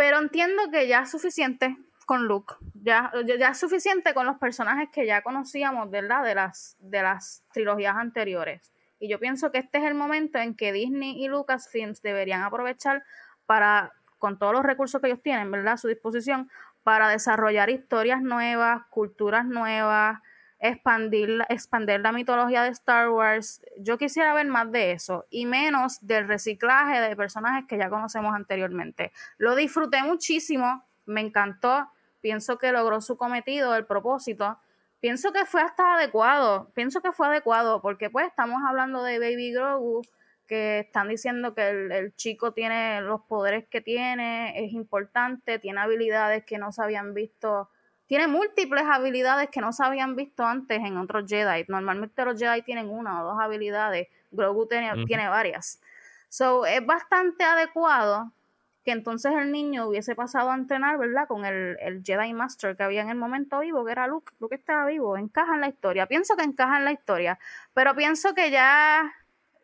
[0.00, 2.54] pero entiendo que ya es suficiente con Luke.
[2.72, 6.24] Ya, ya es suficiente con los personajes que ya conocíamos, ¿verdad?
[6.24, 8.72] De las, de las trilogías anteriores.
[8.98, 13.04] Y yo pienso que este es el momento en que Disney y Lucasfilms deberían aprovechar
[13.44, 15.74] para, con todos los recursos que ellos tienen, ¿verdad?
[15.74, 16.50] A su disposición,
[16.82, 20.22] para desarrollar historias nuevas, culturas nuevas,
[20.60, 23.62] expandir, expandir la mitología de Star Wars.
[23.78, 28.34] Yo quisiera ver más de eso y menos del reciclaje de personajes que ya conocemos
[28.34, 29.12] anteriormente.
[29.38, 34.58] Lo disfruté muchísimo, me encantó, pienso que logró su cometido, el propósito.
[35.00, 39.52] Pienso que fue hasta adecuado, pienso que fue adecuado porque pues estamos hablando de Baby
[39.54, 40.02] Grogu,
[40.46, 45.80] que están diciendo que el, el, chico tiene los poderes que tiene, es importante, tiene
[45.80, 47.70] habilidades que no se habían visto
[48.10, 51.64] tiene múltiples habilidades que no se habían visto antes en otros Jedi.
[51.68, 54.08] Normalmente los Jedi tienen una o dos habilidades.
[54.32, 55.80] Grogu tiene, tiene varias.
[56.28, 58.32] So, es bastante adecuado
[58.84, 61.28] que entonces el niño hubiese pasado a entrenar, ¿verdad?
[61.28, 64.32] Con el, el, Jedi Master que había en el momento vivo, que era Luke.
[64.40, 66.06] Luke estaba vivo, encaja en la historia.
[66.06, 67.38] Pienso que encaja en la historia,
[67.74, 69.08] pero pienso que ya,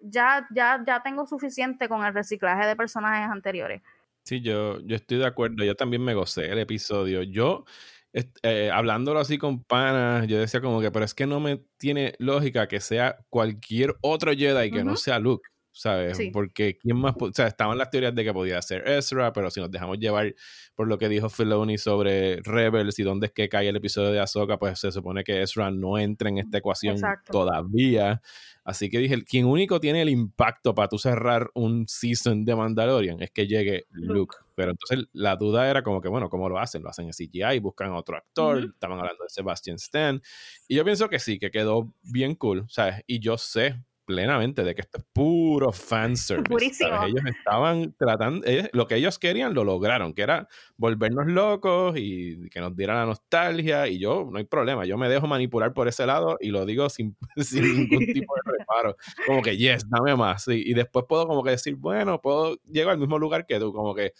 [0.03, 3.83] ya, ya, ya tengo suficiente con el reciclaje de personajes anteriores.
[4.23, 5.65] Sí, yo, yo estoy de acuerdo.
[5.65, 7.25] Yo también me gocé el episodio.
[7.25, 7.65] Yo
[8.12, 12.14] eh, hablándolo así con panas, yo decía como que, pero es que no me tiene
[12.19, 15.49] lógica que sea cualquier otro Jedi que no sea Luke.
[15.77, 16.19] ¿sabes?
[16.33, 19.61] Porque quién más, o sea, estaban las teorías de que podía ser Ezra, pero si
[19.61, 20.35] nos dejamos llevar
[20.75, 24.21] por lo que dijo Filoni sobre Rebels y dónde es que cae el episodio de
[24.21, 26.97] Ahsoka, pues se supone que Ezra no entra en esta ecuación
[27.31, 28.23] todavía.
[28.64, 33.23] Así que dije, quien único tiene el impacto para tú cerrar un season de Mandalorian
[33.23, 34.37] es que llegue Luke.
[34.57, 36.83] Pero entonces la duda era como que, bueno, ¿cómo lo hacen?
[36.83, 37.61] ¿Lo hacen en CGI?
[37.61, 38.71] ¿Buscan a otro actor?
[38.75, 40.21] Estaban hablando de Sebastian Stan.
[40.66, 43.05] Y yo pienso que sí, que quedó bien cool, ¿sabes?
[43.07, 46.49] Y yo sé plenamente de que esto es puro fanservice.
[46.49, 47.05] Purísimo.
[47.05, 52.61] Ellos estaban tratando, lo que ellos querían lo lograron, que era volvernos locos y que
[52.61, 53.88] nos diera la nostalgia.
[53.88, 56.88] Y yo, no hay problema, yo me dejo manipular por ese lado y lo digo
[56.88, 58.97] sin, sin ningún tipo de reparo.
[59.27, 60.49] Como que, yes, dame más.
[60.49, 63.73] Y, y después puedo como que decir, bueno, puedo llegar al mismo lugar que tú,
[63.73, 64.12] como que,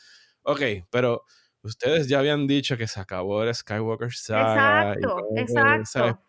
[0.47, 1.25] ok, pero
[1.63, 4.95] ustedes ya habían dicho que se acabó el Skywalker Saga.
[4.95, 6.23] Exacto, exacto.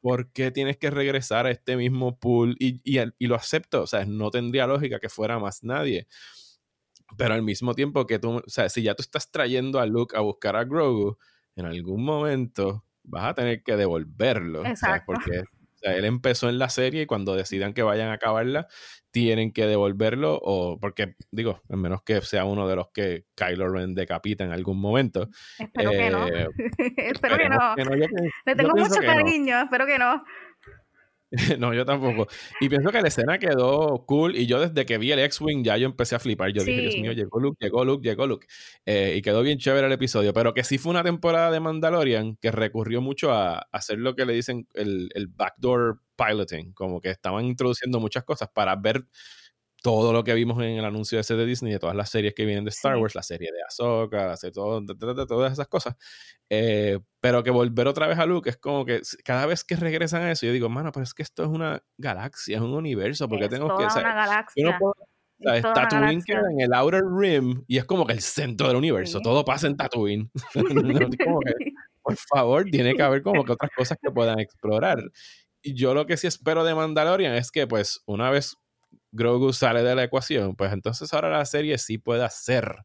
[0.00, 2.56] ¿Por qué tienes que regresar a este mismo pool?
[2.58, 6.08] Y, y, lo acepto, o sea, no tendría lógica que fuera más nadie.
[7.16, 10.16] Pero al mismo tiempo que tú, o sea, si ya tú estás trayendo a Luke
[10.16, 11.18] a buscar a Grogu,
[11.54, 14.66] en algún momento vas a tener que devolverlo.
[14.66, 15.12] Exacto.
[15.12, 15.44] Porque
[15.82, 18.68] sea, él empezó en la serie y cuando decidan que vayan a acabarla,
[19.10, 23.68] tienen que devolverlo o porque, digo, al menos que sea uno de los que Kylo
[23.68, 25.28] Ren decapita en algún momento.
[25.58, 26.26] Espero que no.
[26.96, 27.74] Espero que no.
[28.46, 30.24] Le tengo mucho cariño, espero que no.
[31.58, 32.28] no, yo tampoco.
[32.60, 34.36] Y pienso que la escena quedó cool.
[34.36, 36.52] Y yo desde que vi el X-Wing ya yo empecé a flipar.
[36.52, 38.46] Yo dije, Dios mío, llegó Luke, llegó Luke, llegó Luke.
[38.84, 40.32] Eh, y quedó bien chévere el episodio.
[40.34, 44.26] Pero que sí fue una temporada de Mandalorian que recurrió mucho a, hacer lo que
[44.26, 46.72] le dicen el, el backdoor piloting.
[46.72, 49.06] Como que estaban introduciendo muchas cosas para ver
[49.82, 52.44] todo lo que vimos en el anuncio ese de Disney, de todas las series que
[52.44, 54.80] vienen de Star Wars, la serie de Ahsoka, todo,
[55.26, 55.96] todas esas cosas.
[56.48, 60.22] Eh, pero que volver otra vez a Luke es como que cada vez que regresan
[60.22, 63.28] a eso, yo digo, mano, pero es que esto es una galaxia, es un universo,
[63.28, 63.84] porque tengo que...
[63.84, 64.78] una galaxia.
[65.62, 69.44] Tatooine queda en el Outer Rim y es como que el centro del universo, todo
[69.44, 70.30] pasa en Tatooine.
[72.02, 75.02] por favor, tiene que haber como que otras cosas que puedan explorar.
[75.62, 78.56] Y yo lo que sí espero de Mandalorian es que, pues, una vez
[79.12, 82.84] Grogu sale de la ecuación, pues entonces ahora la serie sí puede hacer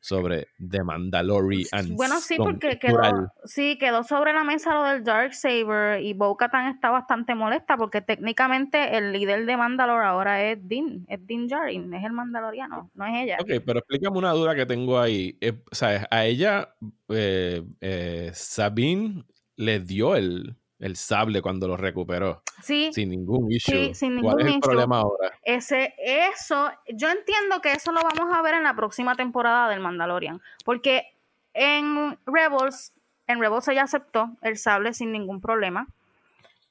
[0.00, 1.96] sobre The Mandalorian.
[1.96, 6.68] Bueno, sí, porque quedó, sí, quedó sobre la mesa lo del Dark Saber y Bo-Katan
[6.74, 11.92] está bastante molesta porque técnicamente el líder de Mandalore ahora es Din, es Din Djarin,
[11.94, 13.36] es el mandaloriano, no es ella.
[13.40, 15.36] Ok, pero explícame una duda que tengo ahí.
[15.40, 16.04] Eh, ¿Sabes?
[16.10, 16.74] A ella,
[17.08, 19.24] eh, eh, Sabine
[19.56, 22.42] le dio el, el sable cuando lo recuperó.
[22.62, 22.90] Sí.
[22.92, 23.94] Sin ningún issue.
[23.94, 25.32] sin ningún ¿Cuál es el problema ahora?
[25.42, 29.80] Ese, eso, yo entiendo que eso lo vamos a ver en la próxima temporada del
[29.80, 30.40] Mandalorian.
[30.64, 31.14] Porque
[31.54, 32.92] en Rebels,
[33.26, 35.88] en Rebels ella aceptó el sable sin ningún problema.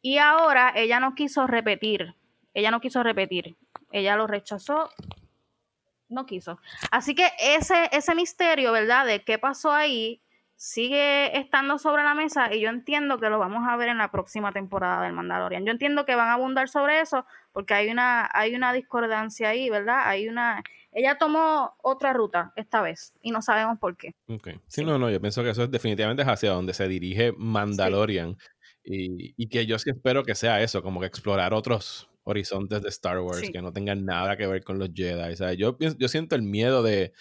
[0.02, 2.15] Y ahora ella no quiso repetir.
[2.54, 3.56] Ella no quiso repetir.
[3.91, 4.89] Ella lo rechazó.
[6.10, 6.60] No quiso.
[6.91, 9.06] Así que ese, ese misterio, ¿verdad?
[9.06, 10.22] De qué pasó ahí,
[10.58, 14.10] sigue estando sobre la mesa y yo entiendo que lo vamos a ver en la
[14.10, 15.63] próxima temporada del Mandalorian.
[15.65, 19.70] Yo entiendo que van a abundar sobre eso porque hay una hay una discordancia ahí,
[19.70, 20.02] ¿verdad?
[20.06, 24.15] Hay una ella tomó otra ruta esta vez y no sabemos por qué.
[24.28, 24.50] Ok.
[24.65, 28.36] Sí, no, no, yo pienso que eso es definitivamente hacia donde se dirige Mandalorian
[28.84, 32.89] y, y, que yo sí espero que sea eso, como que explorar otros horizontes de
[32.89, 35.34] Star Wars que no tengan nada que ver con los Jedi.
[35.34, 37.13] O sea, yo, yo siento el miedo de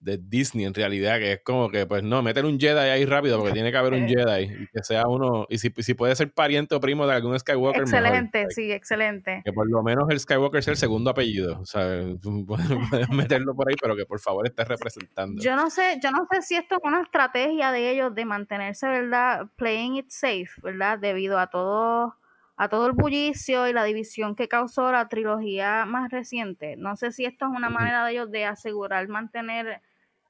[0.00, 3.38] de Disney en realidad, que es como que, pues no, meter un Jedi ahí rápido
[3.38, 6.32] porque tiene que haber un Jedi y que sea uno, y si, si puede ser
[6.32, 7.82] pariente o primo de algún Skywalker.
[7.82, 9.42] Excelente, sí, excelente.
[9.44, 11.82] Que por lo menos el Skywalker sea el segundo apellido, o sea,
[12.46, 15.42] puedes meterlo por ahí, pero que por favor esté representando.
[15.42, 18.88] Yo no sé, yo no sé si esto es una estrategia de ellos de mantenerse,
[18.88, 19.48] ¿verdad?
[19.56, 20.98] Playing it safe, ¿verdad?
[20.98, 22.16] Debido a todo
[22.60, 26.76] a todo el bullicio y la división que causó la trilogía más reciente.
[26.76, 29.80] No sé si esto es una manera de ellos de asegurar mantener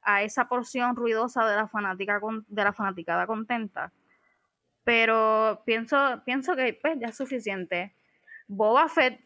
[0.03, 3.93] a esa porción ruidosa de la fanática de la fanaticada contenta.
[4.85, 7.95] Pero pienso, pienso que pues, ya es suficiente.
[8.49, 9.21] Boba Fett,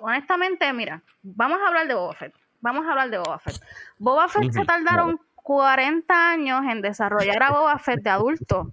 [0.00, 2.34] honestamente, mira, vamos a hablar de Boba Fett.
[2.60, 3.60] Vamos a hablar de Boba Fett.
[3.98, 8.72] Boba Fett se tardaron 40 años en desarrollar a Boba Fett de adulto.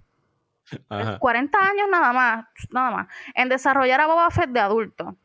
[1.20, 5.16] 40 años nada más, nada más, en desarrollar a Boba Fett de adulto.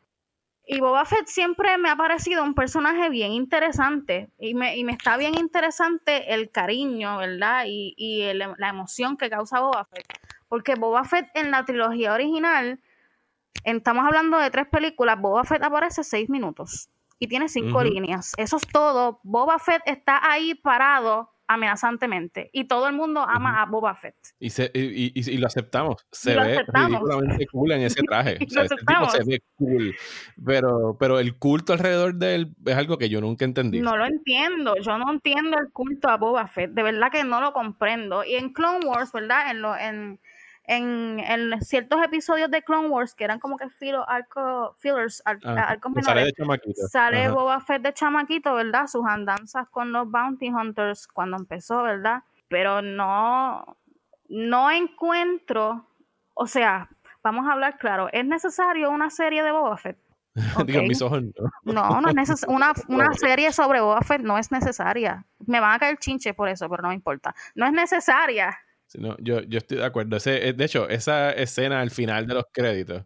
[0.72, 4.92] Y Boba Fett siempre me ha parecido un personaje bien interesante y me, y me
[4.92, 7.64] está bien interesante el cariño, ¿verdad?
[7.66, 10.06] Y, y la emoción que causa Boba Fett.
[10.46, 12.80] Porque Boba Fett en la trilogía original,
[13.64, 18.32] estamos hablando de tres películas, Boba Fett aparece seis minutos y tiene cinco líneas.
[18.36, 19.18] Eso es todo.
[19.24, 22.48] Boba Fett está ahí parado amenazantemente.
[22.52, 24.14] Y todo el mundo ama a Boba Fett.
[24.38, 26.06] Y, se, y, y, lo aceptamos.
[26.12, 28.38] Se ve ridículamente cool en ese traje.
[28.46, 29.94] o sea, tipo se ve cool.
[30.44, 33.80] Pero, pero el culto alrededor de él es algo que yo nunca entendí.
[33.80, 34.74] No lo entiendo.
[34.80, 36.70] Yo no entiendo el culto a Boba Fett.
[36.70, 38.24] De verdad que no lo comprendo.
[38.24, 39.50] Y en Clone Wars, ¿verdad?
[39.50, 40.20] En, lo, en,
[40.64, 45.76] en, ciertos episodios de Clone Wars que eran como que filo, arco, fillers, ah,
[46.90, 48.86] sale Boba Fett de chamaquito, ¿verdad?
[48.86, 52.22] Sus andanzas con los Bounty Hunters cuando empezó, ¿verdad?
[52.48, 53.76] Pero no,
[54.28, 55.86] no encuentro,
[56.34, 56.88] o sea,
[57.22, 59.98] vamos a hablar claro, ¿es necesario una serie de Boba Fett?
[60.66, 61.22] Digo, mis ojos
[61.64, 61.72] no.
[61.72, 62.54] No, no es necesario.
[62.56, 65.26] Una, una serie sobre Boba Fett no es necesaria.
[65.46, 67.34] Me van a caer chinches por eso, pero no me importa.
[67.56, 68.56] No es necesaria.
[69.18, 70.16] Yo, yo estoy de acuerdo.
[70.16, 73.04] Ese, de hecho, esa escena al final de los créditos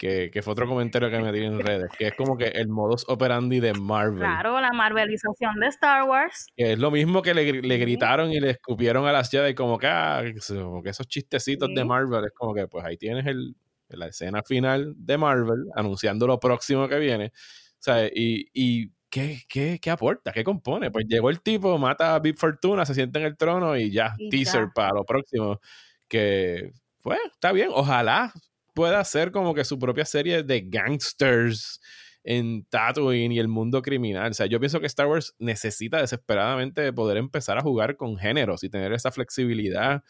[0.00, 2.68] que, que, fue otro comentario que me di en redes, que es como que el
[2.68, 4.20] modus operandi de Marvel.
[4.20, 6.46] Claro, la marvelización de Star Wars.
[6.56, 9.78] Que es lo mismo que le, le gritaron y le escupieron a las Jedi, como
[9.78, 13.54] que, ah, como que esos chistecitos de Marvel, es como que, pues ahí tienes el,
[13.88, 17.32] la escena final de Marvel, anunciando lo próximo que viene.
[17.78, 20.32] Sea, y, y ¿qué, qué, qué aporta?
[20.32, 20.90] ¿Qué compone?
[20.90, 24.14] Pues llegó el tipo, mata a Big Fortuna, se sienta en el trono y ya,
[24.30, 25.60] teaser para lo próximo.
[26.08, 28.32] Que, pues, está bien, ojalá
[28.74, 31.80] pueda hacer como que su propia serie de gangsters
[32.22, 34.30] en Tatooine y el mundo criminal.
[34.30, 38.62] O sea, yo pienso que Star Wars necesita desesperadamente poder empezar a jugar con géneros
[38.64, 40.02] y tener esa flexibilidad.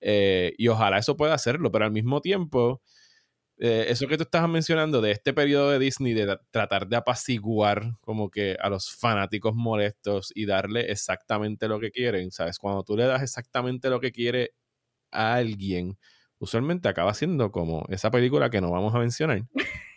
[0.00, 2.82] Eh, y ojalá eso pueda hacerlo, pero al mismo tiempo,
[3.58, 7.96] eh, eso que tú estabas mencionando de este periodo de Disney, de tratar de apaciguar
[8.02, 12.58] como que a los fanáticos molestos y darle exactamente lo que quieren, ¿sabes?
[12.58, 14.52] Cuando tú le das exactamente lo que quiere
[15.10, 15.98] a alguien,
[16.38, 19.40] usualmente acaba siendo como esa película que no vamos a mencionar,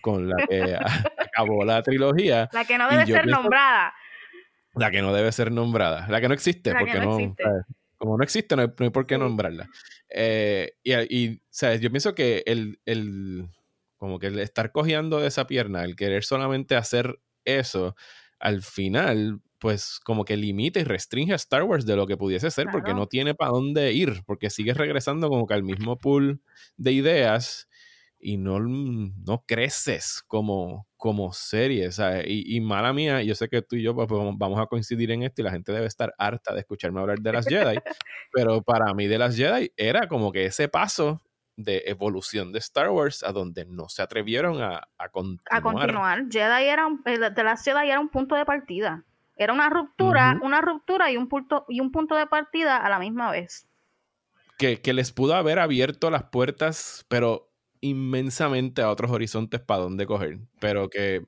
[0.02, 0.78] con la que
[1.18, 2.50] acabó la trilogía.
[2.54, 3.94] La que no debe ser nombrada.
[4.76, 7.18] La que no debe ser nombrada, la que no existe, porque no,
[8.00, 9.70] como no existe, no hay, por qué nombrarla.
[10.10, 11.82] Eh, y, y ¿sabes?
[11.82, 13.48] yo pienso que el, el,
[13.98, 17.96] como que el estar cojeando de esa pierna, el querer solamente hacer eso,
[18.40, 22.50] al final pues como que limita y restringe a Star Wars de lo que pudiese
[22.50, 26.42] ser porque no tiene para dónde ir, porque sigue regresando como que al mismo pool
[26.78, 27.69] de ideas
[28.20, 31.90] y no, no creces como, como serie,
[32.26, 35.24] Y, y, mala mía, yo sé que tú y yo pues, vamos a coincidir en
[35.24, 37.78] esto y la gente debe estar harta de escucharme hablar de las Jedi,
[38.34, 41.22] pero para mí de las Jedi era como que ese paso
[41.56, 45.48] de evolución de Star Wars a donde no se atrevieron a, a continuar.
[45.50, 46.24] A continuar.
[46.30, 49.04] Jedi era, de las Jedi era un punto de partida.
[49.36, 53.00] Era una ruptura, una ruptura y un punto, y un punto de partida a la
[53.00, 53.66] misma vez.
[54.58, 57.49] Que, que, les pudo haber abierto las puertas, pero
[57.82, 60.40] inmensamente a otros horizontes para dónde coger.
[60.60, 61.26] Pero que,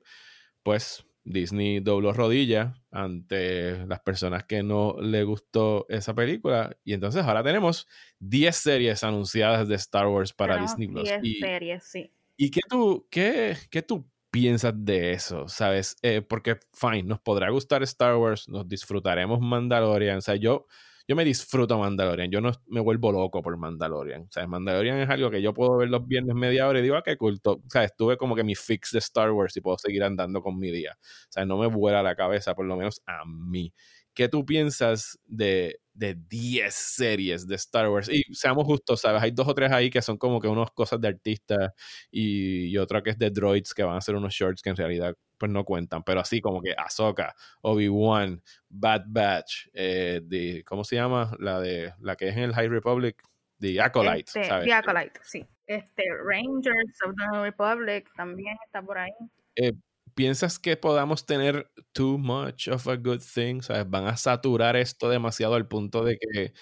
[0.62, 6.76] pues, Disney dobló rodilla ante las personas que no le gustó esa película.
[6.84, 7.86] Y entonces ahora tenemos
[8.18, 11.08] 10 series anunciadas de Star Wars para Disney Plus.
[11.20, 12.12] 10 series, sí.
[12.36, 15.46] ¿Y qué tú, qué, qué tú piensas de eso?
[15.48, 15.96] ¿Sabes?
[16.02, 20.18] Eh, porque, fine, nos podrá gustar Star Wars, nos disfrutaremos Mandalorian.
[20.18, 20.66] O sea, yo,
[21.12, 22.30] yo me disfruto Mandalorian.
[22.30, 24.22] Yo no me vuelvo loco por Mandalorian.
[24.22, 26.96] O sea, Mandalorian es algo que yo puedo ver los viernes media hora y digo,
[26.96, 27.60] ah, qué culto.
[27.66, 30.58] O sea, estuve como que mi fix de Star Wars y puedo seguir andando con
[30.58, 30.96] mi día.
[30.98, 33.74] O sea, no me vuela la cabeza, por lo menos a mí.
[34.14, 38.08] ¿Qué tú piensas de, de 10 series de Star Wars.
[38.08, 39.22] Y seamos justos, ¿sabes?
[39.22, 41.72] Hay dos o tres ahí que son como que unas cosas de artistas
[42.10, 45.14] y, otra que es de droids que van a ser unos shorts que en realidad
[45.42, 50.94] pues no cuentan, pero así como que Ahsoka, Obi-Wan, Bad Batch, eh, de, ¿cómo se
[50.94, 51.32] llama?
[51.40, 53.20] La de la que es en el High Republic,
[53.58, 54.66] The Acolyte, este, ¿sabes?
[54.66, 55.44] The Acolyte, sí.
[55.66, 59.10] Este, Rangers of the Republic también está por ahí.
[59.56, 59.72] Eh,
[60.14, 63.62] ¿Piensas que podamos tener too much of a good thing?
[63.62, 63.90] ¿Sabes?
[63.90, 66.52] Van a saturar esto demasiado al punto de que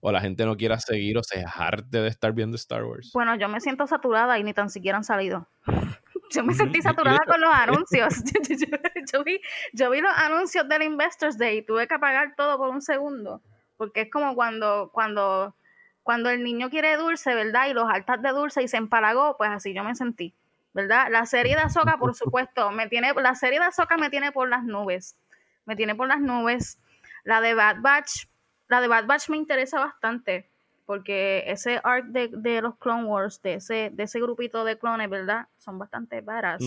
[0.00, 3.10] o la gente no quiera seguir o se jarte de estar viendo Star Wars.
[3.12, 5.46] Bueno, yo me siento saturada y ni tan siquiera han salido.
[6.30, 8.14] Yo me sentí saturada con los anuncios.
[9.12, 9.40] Yo, vi,
[9.72, 13.42] yo vi los anuncios del Investors Day y tuve que apagar todo por un segundo.
[13.76, 15.56] Porque es como cuando, cuando,
[16.04, 17.66] cuando el niño quiere dulce, ¿verdad?
[17.68, 20.34] Y los altas de dulce y se empalagó, pues así yo me sentí.
[20.72, 21.08] ¿verdad?
[21.10, 24.48] La serie de Azoka, por supuesto, me tiene, la serie de Azoka me tiene por
[24.48, 25.16] las nubes.
[25.66, 26.78] Me tiene por las nubes.
[27.24, 28.26] La de Bad Batch,
[28.68, 30.49] la de Bad Batch me interesa bastante.
[30.90, 35.46] Porque ese arc de, los Clone Wars, de ese, de ese grupito de clones, ¿verdad?
[35.56, 36.60] Son bastante varas.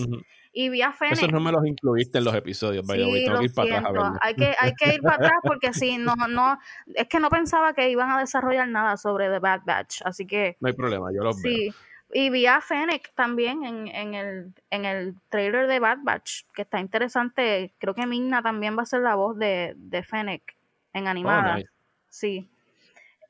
[0.50, 1.18] Y vi a Fennec.
[1.18, 4.34] Esos no me los incluiste en los episodios, sí, Tengo que ir para atrás Hay
[4.34, 6.58] que, hay que ir para atrás porque sí, no, no,
[6.94, 10.56] es que no pensaba que iban a desarrollar nada sobre The Bad Batch, así que...
[10.58, 11.66] No hay problema, yo los sí.
[11.66, 11.74] veo.
[12.14, 16.62] Y vi a Fennec también en, en, el, en el trailer de Bad Batch, que
[16.62, 17.74] está interesante.
[17.76, 20.56] Creo que Minna también va a ser la voz de, de Fennec
[20.94, 21.58] en animada.
[21.58, 21.68] Oh,
[22.08, 22.48] sí.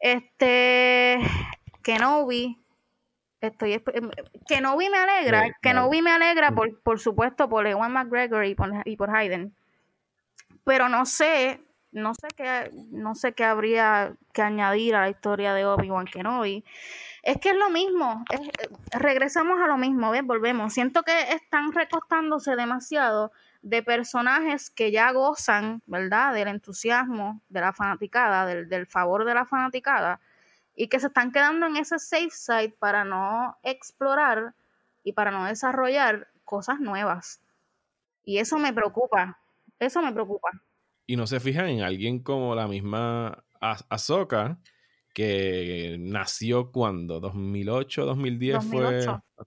[0.05, 1.19] Este.
[1.83, 2.63] Kenobi.
[3.41, 3.83] Estoy
[4.47, 5.57] Kenobi me alegra.
[5.63, 9.55] Kenobi me alegra, por, por supuesto, por Ewan McGregor y por, y por Hayden.
[10.65, 15.55] Pero no sé, no sé qué, no sé qué habría que añadir a la historia
[15.55, 16.65] de Obi-Wan Kenobi.
[17.23, 18.51] Es que es lo mismo, eh,
[18.93, 20.23] regresamos a lo mismo, ¿ves?
[20.23, 20.75] Volvemos.
[20.75, 23.33] Siento que están recostándose demasiado
[23.65, 26.35] de personajes que ya gozan, ¿verdad?
[26.35, 30.21] Del entusiasmo, de la fanaticada, del, del favor de la fanaticada,
[30.77, 34.55] y que se están quedando en ese safe side para no explorar
[35.03, 37.41] y para no desarrollar cosas nuevas.
[38.23, 39.41] Y eso me preocupa,
[39.79, 40.51] eso me preocupa.
[41.07, 44.59] Y no se fijan en alguien como la misma Ahsoka,
[45.15, 49.23] que nació cuando, 2008, 2010 2008.
[49.37, 49.45] fue...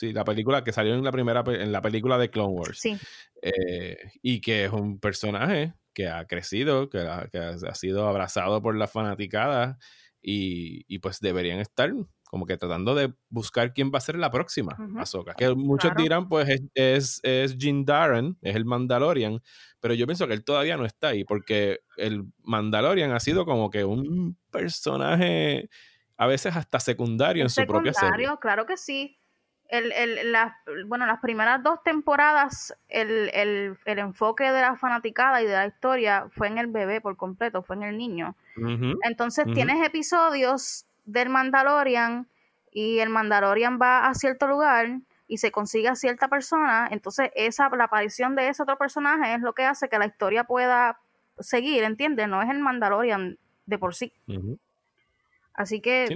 [0.00, 2.78] Sí, la película que salió en la primera en la película de Clone Wars.
[2.80, 2.96] Sí.
[3.42, 8.62] Eh, y que es un personaje que ha crecido, que ha, que ha sido abrazado
[8.62, 9.76] por la fanaticada
[10.22, 11.92] y, y, pues deberían estar
[12.24, 15.34] como que tratando de buscar quién va a ser la próxima Ahsoka.
[15.34, 19.42] Que muchos dirán, pues es, es, es Jin Darren, es el Mandalorian,
[19.80, 23.68] pero yo pienso que él todavía no está ahí, porque el Mandalorian ha sido como
[23.68, 25.68] que un personaje
[26.16, 28.08] a veces hasta secundario en su propia serie.
[28.08, 29.19] Secundario, claro que sí.
[29.70, 30.34] El, el,
[30.86, 35.66] bueno, las primeras dos temporadas, el, el, el, enfoque de la fanaticada y de la
[35.66, 38.34] historia fue en el bebé por completo, fue en el niño.
[39.04, 42.26] Entonces tienes episodios del Mandalorian
[42.72, 44.98] y el Mandalorian va a cierto lugar
[45.28, 49.40] y se consigue a cierta persona, entonces esa la aparición de ese otro personaje es
[49.40, 50.98] lo que hace que la historia pueda
[51.38, 52.26] seguir, ¿entiendes?
[52.26, 54.12] No es el Mandalorian de por sí.
[55.60, 56.06] Así que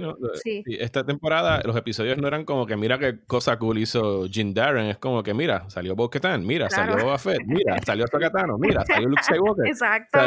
[0.43, 4.55] sí, Esta temporada los episodios no eran como que mira qué cosa cool hizo Jim
[4.55, 8.83] Darren, es como que mira, salió bo mira, salió Boba Fett, mira, salió Tokatano, mira,
[8.87, 9.67] salió Luke Skywalker.
[9.67, 10.19] Exacto.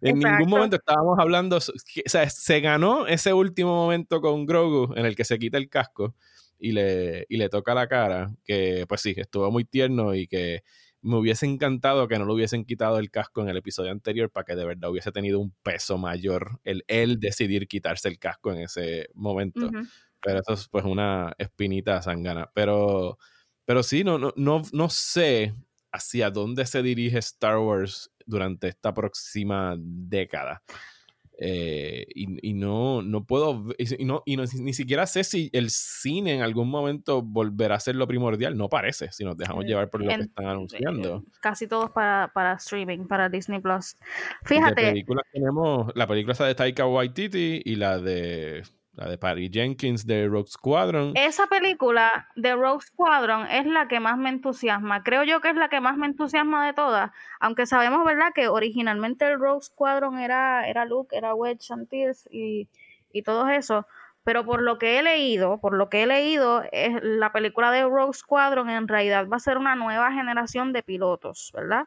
[0.00, 5.06] en ningún momento estábamos hablando, o sea, se ganó ese último momento con Grogu en
[5.06, 6.14] el que se quita el casco
[6.56, 10.62] y le, y le toca la cara, que pues sí, estuvo muy tierno y que
[11.02, 14.44] me hubiese encantado que no le hubiesen quitado el casco en el episodio anterior para
[14.44, 18.62] que de verdad hubiese tenido un peso mayor el él decidir quitarse el casco en
[18.62, 19.70] ese momento.
[20.22, 22.50] Pero eso es pues una espinita sangana.
[22.54, 23.18] Pero,
[23.64, 25.54] pero sí, no, no, no, no sé
[25.92, 30.62] hacia dónde se dirige Star Wars durante esta próxima década.
[31.42, 36.42] Eh, y, no, no puedo, y, no, y ni siquiera sé si el cine en
[36.42, 38.58] algún momento volverá a ser lo primordial.
[38.58, 41.24] No parece, si nos dejamos llevar por lo que están anunciando.
[41.40, 43.96] Casi todos para, para streaming, para Disney Plus.
[44.44, 44.82] Fíjate.
[44.82, 48.62] De películas tenemos la película de Taika Waititi y la de
[48.92, 51.12] la de Patty Jenkins de Rogue Squadron.
[51.16, 55.02] Esa película de Rogue Squadron es la que más me entusiasma.
[55.02, 57.10] Creo yo que es la que más me entusiasma de todas.
[57.38, 62.68] Aunque sabemos, ¿verdad?, que originalmente el Rogue Squadron era, era Luke, era Wedge Antilles y,
[63.12, 63.86] y todo eso.
[64.22, 67.82] Pero por lo que he leído, por lo que he leído, es la película de
[67.82, 71.84] Rogue Squadron en realidad va a ser una nueva generación de pilotos, ¿verdad?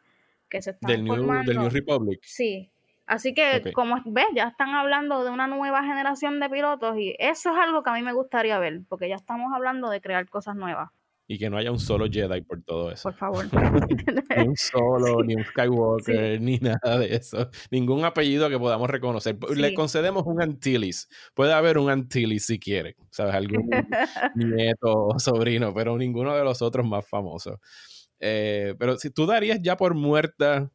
[0.50, 2.20] Que se están del, New, del New Republic.
[2.24, 2.73] Sí,
[3.06, 7.52] Así que, como ves, ya están hablando de una nueva generación de pilotos y eso
[7.52, 10.56] es algo que a mí me gustaría ver, porque ya estamos hablando de crear cosas
[10.56, 10.90] nuevas.
[11.26, 13.04] Y que no haya un solo Jedi por todo eso.
[13.04, 13.46] Por favor.
[14.38, 17.50] ni un solo, ni un Skywalker, ni nada de eso.
[17.72, 19.38] Ningún apellido que podamos reconocer.
[19.56, 21.08] Le concedemos un Antilles.
[21.34, 23.36] Puede haber un Antilles si quiere, ¿sabes?
[23.36, 23.70] Algún
[24.36, 27.58] nieto o sobrino, pero ninguno de los otros más famosos.
[28.20, 30.72] Eh, pero si tú darías ya por muerta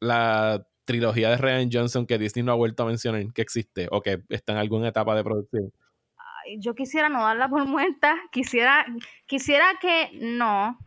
[0.00, 4.00] la trilogía de Ryan Johnson que Disney no ha vuelto a mencionar que existe o
[4.00, 5.72] que está en alguna etapa de producción?
[6.58, 8.86] yo quisiera no darla por muerta, quisiera,
[9.26, 10.78] quisiera que no.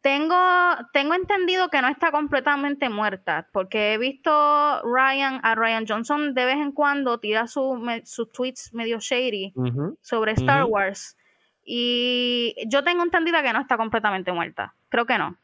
[0.00, 0.36] Tengo,
[0.92, 6.44] tengo entendido que no está completamente muerta, porque he visto Ryan, a Ryan Johnson de
[6.44, 7.80] vez en cuando tira sus
[8.32, 9.54] tweets medio shady
[10.02, 11.16] sobre Star Wars.
[11.64, 14.74] Y yo tengo entendido que no está completamente muerta.
[14.90, 15.38] Creo que no.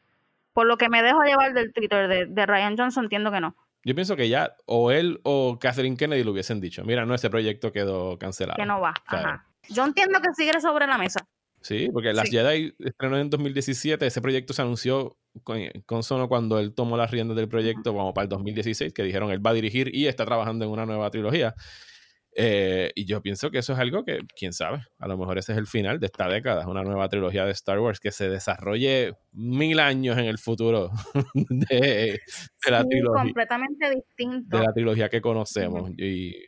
[0.53, 3.55] Por lo que me dejo llevar del Twitter de, de Ryan Johnson, entiendo que no.
[3.83, 6.83] Yo pienso que ya o él o Catherine Kennedy lo hubiesen dicho.
[6.83, 8.57] Mira, no, ese proyecto quedó cancelado.
[8.57, 8.93] Que no va.
[9.07, 9.47] Ajá.
[9.69, 11.19] Yo entiendo que sigue sobre la mesa.
[11.61, 14.05] Sí, porque Las Jedi estrenó en 2017.
[14.05, 18.13] Ese proyecto se anunció con, con Sono cuando él tomó las riendas del proyecto, como
[18.13, 21.09] para el 2016, que dijeron él va a dirigir y está trabajando en una nueva
[21.11, 21.53] trilogía.
[22.33, 25.51] Eh, y yo pienso que eso es algo que, quién sabe, a lo mejor ese
[25.51, 29.13] es el final de esta década, una nueva trilogía de Star Wars que se desarrolle
[29.33, 30.91] mil años en el futuro
[31.33, 32.19] de,
[32.69, 33.23] la trilogía.
[33.23, 34.57] Completamente distinto.
[34.57, 35.91] De la trilogía que conocemos.
[35.97, 36.45] Y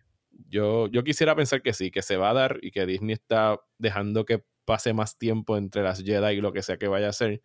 [0.49, 3.59] yo, yo quisiera pensar que sí, que se va a dar y que Disney está
[3.77, 7.13] dejando que pase más tiempo entre las Jedi y lo que sea que vaya a
[7.13, 7.41] ser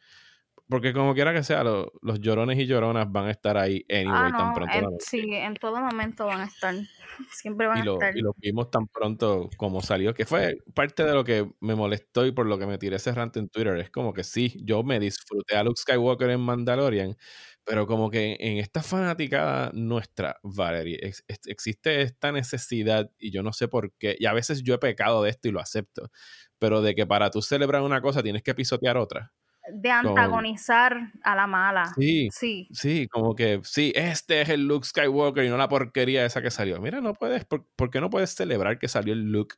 [0.68, 4.34] porque como quiera que sea, los llorones y lloronas van a estar ahí anyway, ah,
[4.36, 4.96] tan pronto.
[5.00, 6.74] sí, en todo momento van a estar.
[7.32, 8.16] Siempre van a estar.
[8.16, 12.26] Y lo vimos tan pronto como salió, que fue parte de lo que me molestó
[12.26, 13.76] y por lo que me tiré ese rant en Twitter.
[13.78, 17.16] Es como que sí, yo me disfruté a Luke Skywalker en Mandalorian,
[17.64, 20.98] pero como que en esta fanaticada nuestra, Valerie,
[21.46, 25.22] existe esta necesidad, y yo no sé por qué, y a veces yo he pecado
[25.22, 26.10] de esto y lo acepto,
[26.58, 29.32] pero de que para tú celebrar una cosa tienes que pisotear otra
[29.72, 31.92] de antagonizar a la mala.
[31.96, 32.68] Sí, sí.
[32.72, 36.50] Sí, como que, sí, este es el Luke Skywalker y no la porquería esa que
[36.50, 36.80] salió.
[36.80, 39.54] Mira, no puedes, ¿por, qué no puedes celebrar que salió el look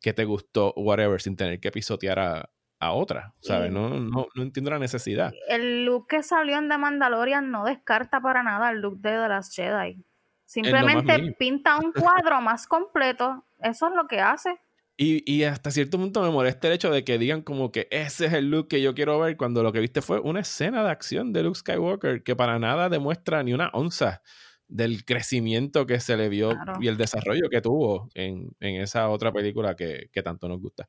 [0.00, 3.72] que te gustó, whatever, sin tener que pisotear a, a otra, ¿sabes?
[3.72, 5.32] No, no, no, entiendo la necesidad.
[5.48, 9.28] El look que salió en The Mandalorian no descarta para nada el look de The
[9.28, 10.04] Last Jedi.
[10.44, 13.44] Simplemente pinta un cuadro más completo.
[13.60, 14.58] Eso es lo que hace.
[15.00, 18.26] Y, y, hasta cierto punto me molesta el hecho de que digan como que ese
[18.26, 20.90] es el look que yo quiero ver cuando lo que viste fue una escena de
[20.90, 24.22] acción de Luke Skywalker que para nada demuestra ni una onza
[24.66, 29.30] del crecimiento que se le vio y el desarrollo que tuvo en, en esa otra
[29.30, 30.88] película que, que, tanto nos gusta.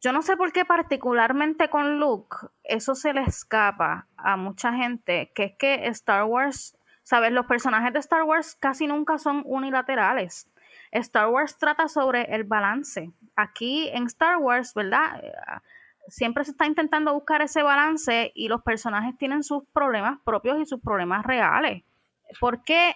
[0.00, 5.32] Yo no sé por qué particularmente con Luke eso se le escapa a mucha gente,
[5.34, 7.32] que es que Star Wars, ¿sabes?
[7.32, 10.48] Los personajes de Star Wars casi nunca son unilaterales.
[10.92, 13.12] Star Wars trata sobre el balance.
[13.36, 15.22] Aquí en Star Wars, ¿verdad?
[15.22, 15.32] Eh,
[16.08, 20.66] siempre se está intentando buscar ese balance y los personajes tienen sus problemas propios y
[20.66, 21.84] sus problemas reales.
[22.38, 22.94] ¿Por qué,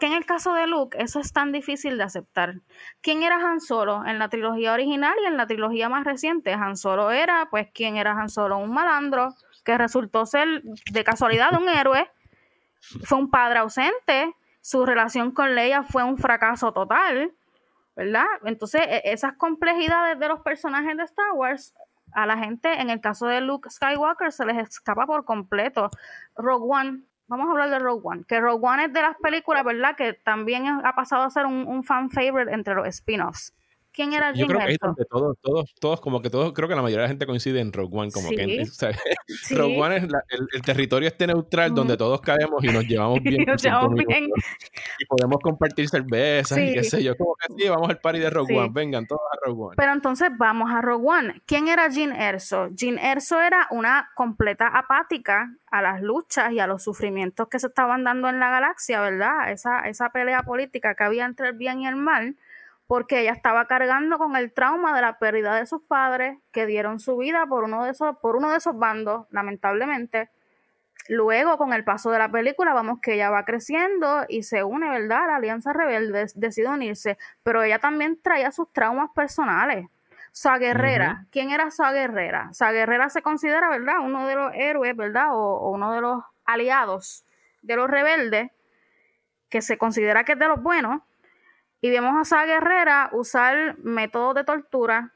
[0.00, 2.54] en el caso de Luke eso es tan difícil de aceptar?
[3.00, 6.52] ¿Quién era Han Solo en la trilogía original y en la trilogía más reciente?
[6.52, 8.58] Han Solo era, pues, ¿quién era Han Solo?
[8.58, 9.34] Un malandro
[9.64, 12.10] que resultó ser de casualidad un héroe.
[13.04, 17.32] Fue un padre ausente, su relación con Leia fue un fracaso total,
[17.96, 18.24] ¿verdad?
[18.44, 21.74] Entonces, e, esas complejidades de los personajes de Star Wars,
[22.12, 25.90] a la gente, en el caso de Luke Skywalker, se les escapa por completo.
[26.36, 29.64] Rogue One, vamos a hablar de Rogue One, que Rogue One es de las películas,
[29.64, 29.96] ¿verdad?
[29.96, 33.52] Que también ha pasado a ser un, un fan favorite entre los spin-offs.
[33.92, 37.02] ¿Quién era Yo creo que todos, todos, todos, como que todos, creo que la mayoría
[37.02, 38.64] de la gente coincide en Rogue One, como que
[39.50, 43.44] Rogue One es el, territorio este neutral donde todos caemos y nos llevamos bien.
[43.46, 44.30] nos llevamos bien.
[44.98, 48.30] Y podemos compartir cervezas y qué sé yo, como que sí, vamos al party de
[48.30, 49.74] Rogue One, vengan todos a Rogue One.
[49.76, 51.42] Pero entonces vamos a Rogue One.
[51.46, 52.68] ¿Quién era Jean Erso?
[52.70, 57.66] Jean Erso era una completa apática a las luchas y a los sufrimientos que se
[57.66, 59.50] estaban dando en la galaxia, ¿verdad?
[59.50, 62.36] Esa, esa pelea política que había entre el bien y el mal
[62.86, 67.00] porque ella estaba cargando con el trauma de la pérdida de sus padres que dieron
[67.00, 70.30] su vida por uno de esos, por uno de esos bandos, lamentablemente.
[71.08, 74.88] Luego, con el paso de la película, vamos que ella va creciendo y se une,
[74.88, 75.26] ¿verdad?
[75.26, 79.88] La Alianza Rebelde decide unirse, pero ella también traía sus traumas personales.
[80.30, 82.52] Sa Guerrera, ¿quién era Sa Guerrera?
[82.52, 83.96] Sa Guerrera se considera, ¿verdad?
[84.00, 85.28] Uno de los héroes, ¿verdad?
[85.32, 87.24] o uno de los aliados
[87.62, 88.50] de los rebeldes,
[89.48, 91.02] que se considera que es de los buenos,
[91.82, 95.12] y vemos a esa guerrera usar métodos de tortura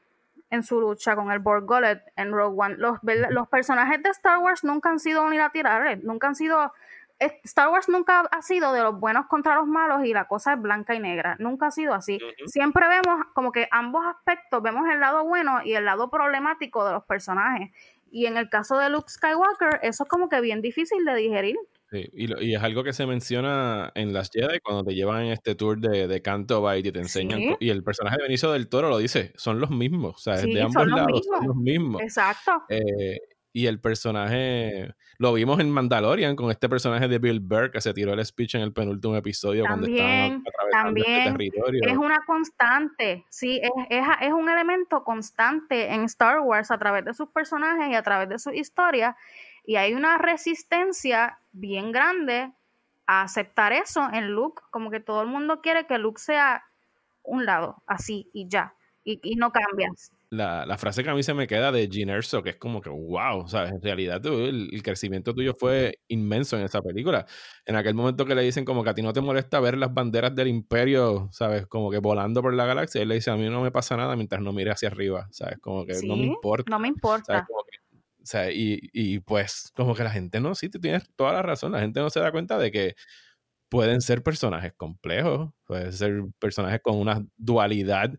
[0.49, 2.75] en su lucha con el Borg Gullet en Rogue One.
[2.77, 2.99] Los,
[3.29, 6.71] los personajes de Star Wars nunca han sido unilaterales, nunca han sido...
[7.19, 10.61] Star Wars nunca ha sido de los buenos contra los malos y la cosa es
[10.61, 11.35] blanca y negra.
[11.39, 12.19] Nunca ha sido así.
[12.45, 16.91] Siempre vemos como que ambos aspectos, vemos el lado bueno y el lado problemático de
[16.91, 17.71] los personajes.
[18.11, 21.57] Y en el caso de Luke Skywalker, eso es como que bien difícil de digerir.
[21.89, 25.55] Sí, y, es algo que se menciona en las Jedi cuando te llevan en este
[25.55, 27.55] tour de, de Canto Bight y te enseñan.
[27.61, 30.15] Y el personaje de Benicio del Toro lo dice: son los mismos.
[30.15, 32.01] O sea, de ambos lados son los mismos.
[32.01, 32.63] Exacto.
[32.69, 33.19] Eh,
[33.53, 34.93] y el personaje.
[35.19, 38.53] Lo vimos en Mandalorian con este personaje de Bill Burr que se tiró el speech
[38.53, 41.81] en el penúltimo episodio cuando estaban atravesando este territorio.
[41.87, 47.03] Es una constante, sí, es, es, es un elemento constante en Star Wars a través
[47.05, 49.17] de sus personajes y a través de su historia
[49.67, 52.53] y hay una resistencia bien grande
[53.05, 56.63] a aceptar eso en Luke, como que todo el mundo quiere que Luke sea
[57.21, 60.11] un lado, así y ya, y, no cambias.
[60.29, 62.81] La, la, frase que a mí se me queda de Gene Erso, que es como
[62.81, 63.71] que, wow, ¿sabes?
[63.71, 67.25] En realidad el, el, crecimiento tuyo fue inmenso en esa película.
[67.65, 69.93] En aquel momento que le dicen como que a ti no te molesta ver las
[69.93, 71.65] banderas del imperio, ¿sabes?
[71.67, 74.15] Como que volando por la galaxia, él le dice, a mí no me pasa nada
[74.15, 75.57] mientras no mire hacia arriba, ¿sabes?
[75.59, 76.69] Como que no me importa.
[76.69, 77.47] No me importa.
[77.49, 77.65] O
[78.27, 81.73] sea, y, y, pues como que la gente no, sí, tú tienes toda la razón,
[81.73, 82.95] la gente no se da cuenta de que
[83.69, 88.13] pueden ser personajes complejos, pueden ser personajes con una dualidad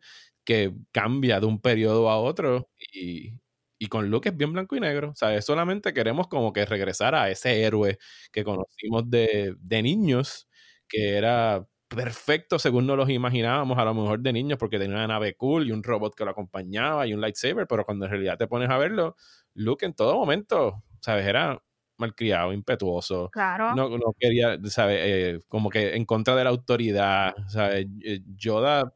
[0.44, 3.34] que cambia de un periodo a otro y,
[3.78, 5.12] y con Luke es bien blanco y negro.
[5.16, 7.98] Sea, solamente queremos como que regresar a ese héroe
[8.32, 10.48] que conocimos de, de niños,
[10.88, 15.06] que era perfecto según nos los imaginábamos a lo mejor de niños porque tenía una
[15.06, 18.36] nave cool y un robot que lo acompañaba y un lightsaber, pero cuando en realidad
[18.36, 19.16] te pones a verlo,
[19.54, 21.26] Luke en todo momento, ¿sabes?
[21.26, 21.60] Era
[21.96, 23.28] malcriado, impetuoso.
[23.30, 23.74] Claro.
[23.74, 24.98] No, quería, ¿sabes?
[25.02, 27.86] Eh, como que en contra de la autoridad, ¿sabes?
[28.04, 28.94] Eh, Yoda,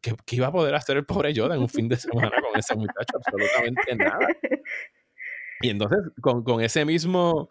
[0.00, 2.76] ¿qué, iba a poder hacer el pobre Yoda en un fin de semana con ese
[2.76, 3.16] muchacho?
[3.16, 4.28] Absolutamente nada.
[5.62, 7.50] Y entonces, con, con ese mismo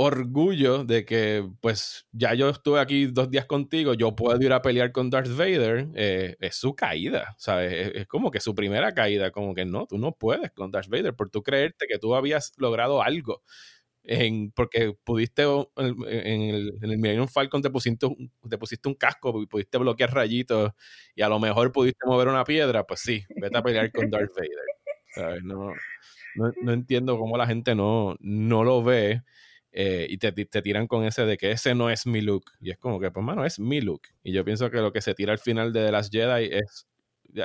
[0.00, 4.62] orgullo de que, pues, ya yo estuve aquí dos días contigo, yo puedo ir a
[4.62, 7.90] pelear con Darth Vader, eh, es su caída, ¿sabes?
[7.96, 11.16] Es, como que su primera caída, como que no, tú no puedes con Darth Vader
[11.16, 13.42] por tú creerte que tú habías logrado algo.
[14.04, 19.42] En, porque pudiste en el, en el Falcon te pusiste, un, te pusiste un casco
[19.42, 20.72] y pudiste bloquear rayitos
[21.16, 24.30] y a lo mejor pudiste mover una piedra, pues sí, vete a pelear con Darth
[24.36, 25.42] Vader.
[25.42, 25.72] No,
[26.36, 29.22] no, entiendo cómo la gente no, no lo ve
[29.80, 32.46] eh, y te, te, tiran con ese de que ese no es mi look.
[32.58, 34.08] Y es como que, pues, mano, es mi look.
[34.24, 36.88] Y yo pienso que lo que se tira al final de The Last Jedi es,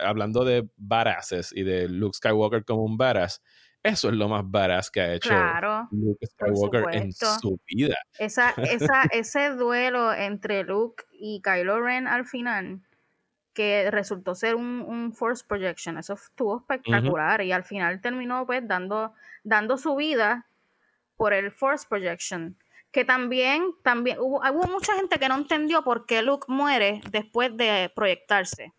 [0.02, 3.44] hablando de badasses y de Luke Skywalker como un badass,
[3.84, 5.32] eso es lo más badass que ha hecho
[5.92, 7.98] Luke Skywalker en su vida.
[8.18, 12.82] Esa, esa, ese duelo entre Luke y Kylo Ren al final,
[13.54, 19.14] que resultó ser un, Force Projection, eso estuvo espectacular y al final terminó pues dando,
[19.44, 20.48] dando su vida
[21.18, 22.58] por el Force Projection.
[22.92, 27.56] Que también, también hubo, hubo mucha gente que no entendió por qué Luke muere después
[27.58, 28.72] de proyectarse.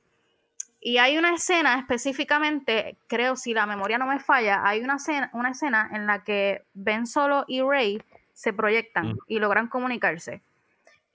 [0.86, 5.30] Y hay una escena específicamente, creo si la memoria no me falla, hay una escena,
[5.32, 8.02] una escena en la que Ben Solo y Rey
[8.34, 10.42] se proyectan y logran comunicarse.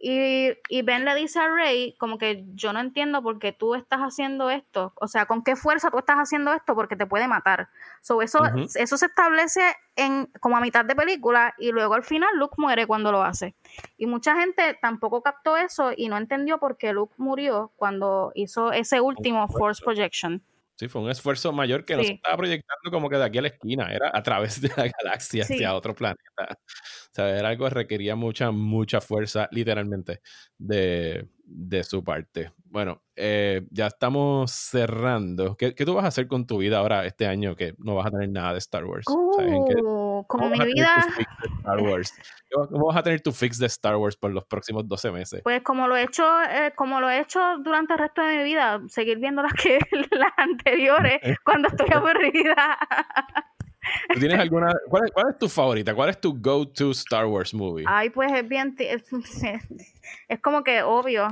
[0.02, 4.00] Y, Ben le dice a Rey como que yo no entiendo por qué tú estás
[4.00, 7.68] haciendo esto, o sea, con qué fuerza tú estás haciendo esto porque te puede matar.
[8.02, 8.40] So, eso,
[8.76, 9.62] eso se establece
[9.98, 13.56] en como a mitad de película y luego al final Luke muere cuando lo hace.
[13.98, 18.72] Y mucha gente tampoco captó eso y no entendió por qué Luke murió cuando hizo
[18.72, 20.42] ese último Force Projection.
[20.80, 23.42] Sí, fue un esfuerzo mayor que no se estaba proyectando como que de aquí a
[23.42, 26.22] la esquina, era a través de la galaxia hacia otro planeta.
[26.40, 30.22] O sea, era algo que requería mucha, mucha fuerza, literalmente,
[30.58, 32.52] de, de su parte.
[32.66, 35.56] Bueno, eh, ya estamos cerrando.
[35.58, 38.08] ¿Qué, ¿Qué, tú vas a hacer con tu vida ahora este año que no vas
[38.08, 39.06] a tener nada de Star Wars?
[39.10, 40.90] Uh, como mi vida.
[42.52, 45.42] ¿Cómo vas a tener tu fix de Star Wars por los próximos 12 meses?
[45.44, 48.44] Pues como lo he hecho, eh, como lo he hecho durante el resto de mi
[48.44, 49.80] vida, seguir viendo las que
[50.12, 52.78] las anteriores cuando estoy aburrida.
[54.14, 54.72] ¿Tú tienes alguna?
[54.88, 55.94] ¿cuál es, ¿Cuál es, tu favorita?
[55.94, 57.86] ¿Cuál es tu go-to Star Wars movie?
[57.88, 58.76] Ay, pues es bien.
[58.80, 59.04] Es,
[60.28, 61.28] es como que obvio.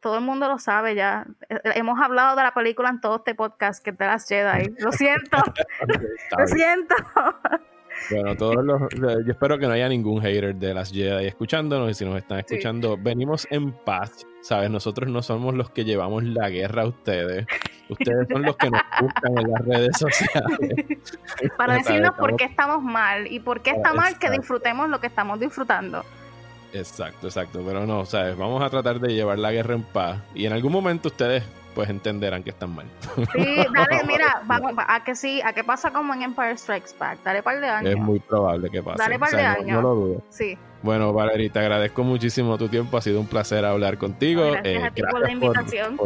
[0.00, 1.26] Todo el mundo lo sabe ya.
[1.48, 4.72] Hemos hablado de la película en todo este podcast que te las Jedi.
[4.78, 5.38] Lo siento.
[6.38, 6.94] lo siento.
[8.10, 11.94] Bueno, todos los, yo espero que no haya ningún hater de las Jedi escuchándonos y
[11.94, 14.70] si nos están escuchando, venimos en paz, ¿sabes?
[14.70, 17.46] Nosotros no somos los que llevamos la guerra a ustedes.
[17.88, 20.98] Ustedes son los que nos buscan en las redes sociales.
[21.56, 25.06] Para decirnos por qué estamos mal y por qué está mal que disfrutemos lo que
[25.06, 26.04] estamos disfrutando.
[26.72, 27.62] Exacto, exacto.
[27.66, 28.36] Pero no, ¿sabes?
[28.36, 30.20] Vamos a tratar de llevar la guerra en paz.
[30.34, 31.42] Y en algún momento ustedes
[31.76, 32.86] pues entenderán que están mal.
[33.34, 37.18] Sí, dale, mira, vamos, a que sí, a que pasa como en Empire Strikes Back,
[37.22, 37.90] dale par de años.
[37.90, 38.96] Es muy probable que pase.
[38.96, 39.82] Dale par de años.
[39.82, 40.22] No, lo dudo.
[40.30, 40.56] Sí.
[40.82, 44.52] Bueno, Valerie, te agradezco muchísimo tu tiempo, ha sido un placer hablar contigo.
[44.52, 46.00] Gracias a ti por la invitación.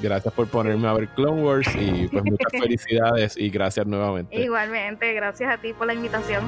[0.00, 4.40] gracias por ponerme a ver Clone Wars y pues muchas felicidades y gracias nuevamente.
[4.40, 6.44] Igualmente, gracias a ti por la invitación.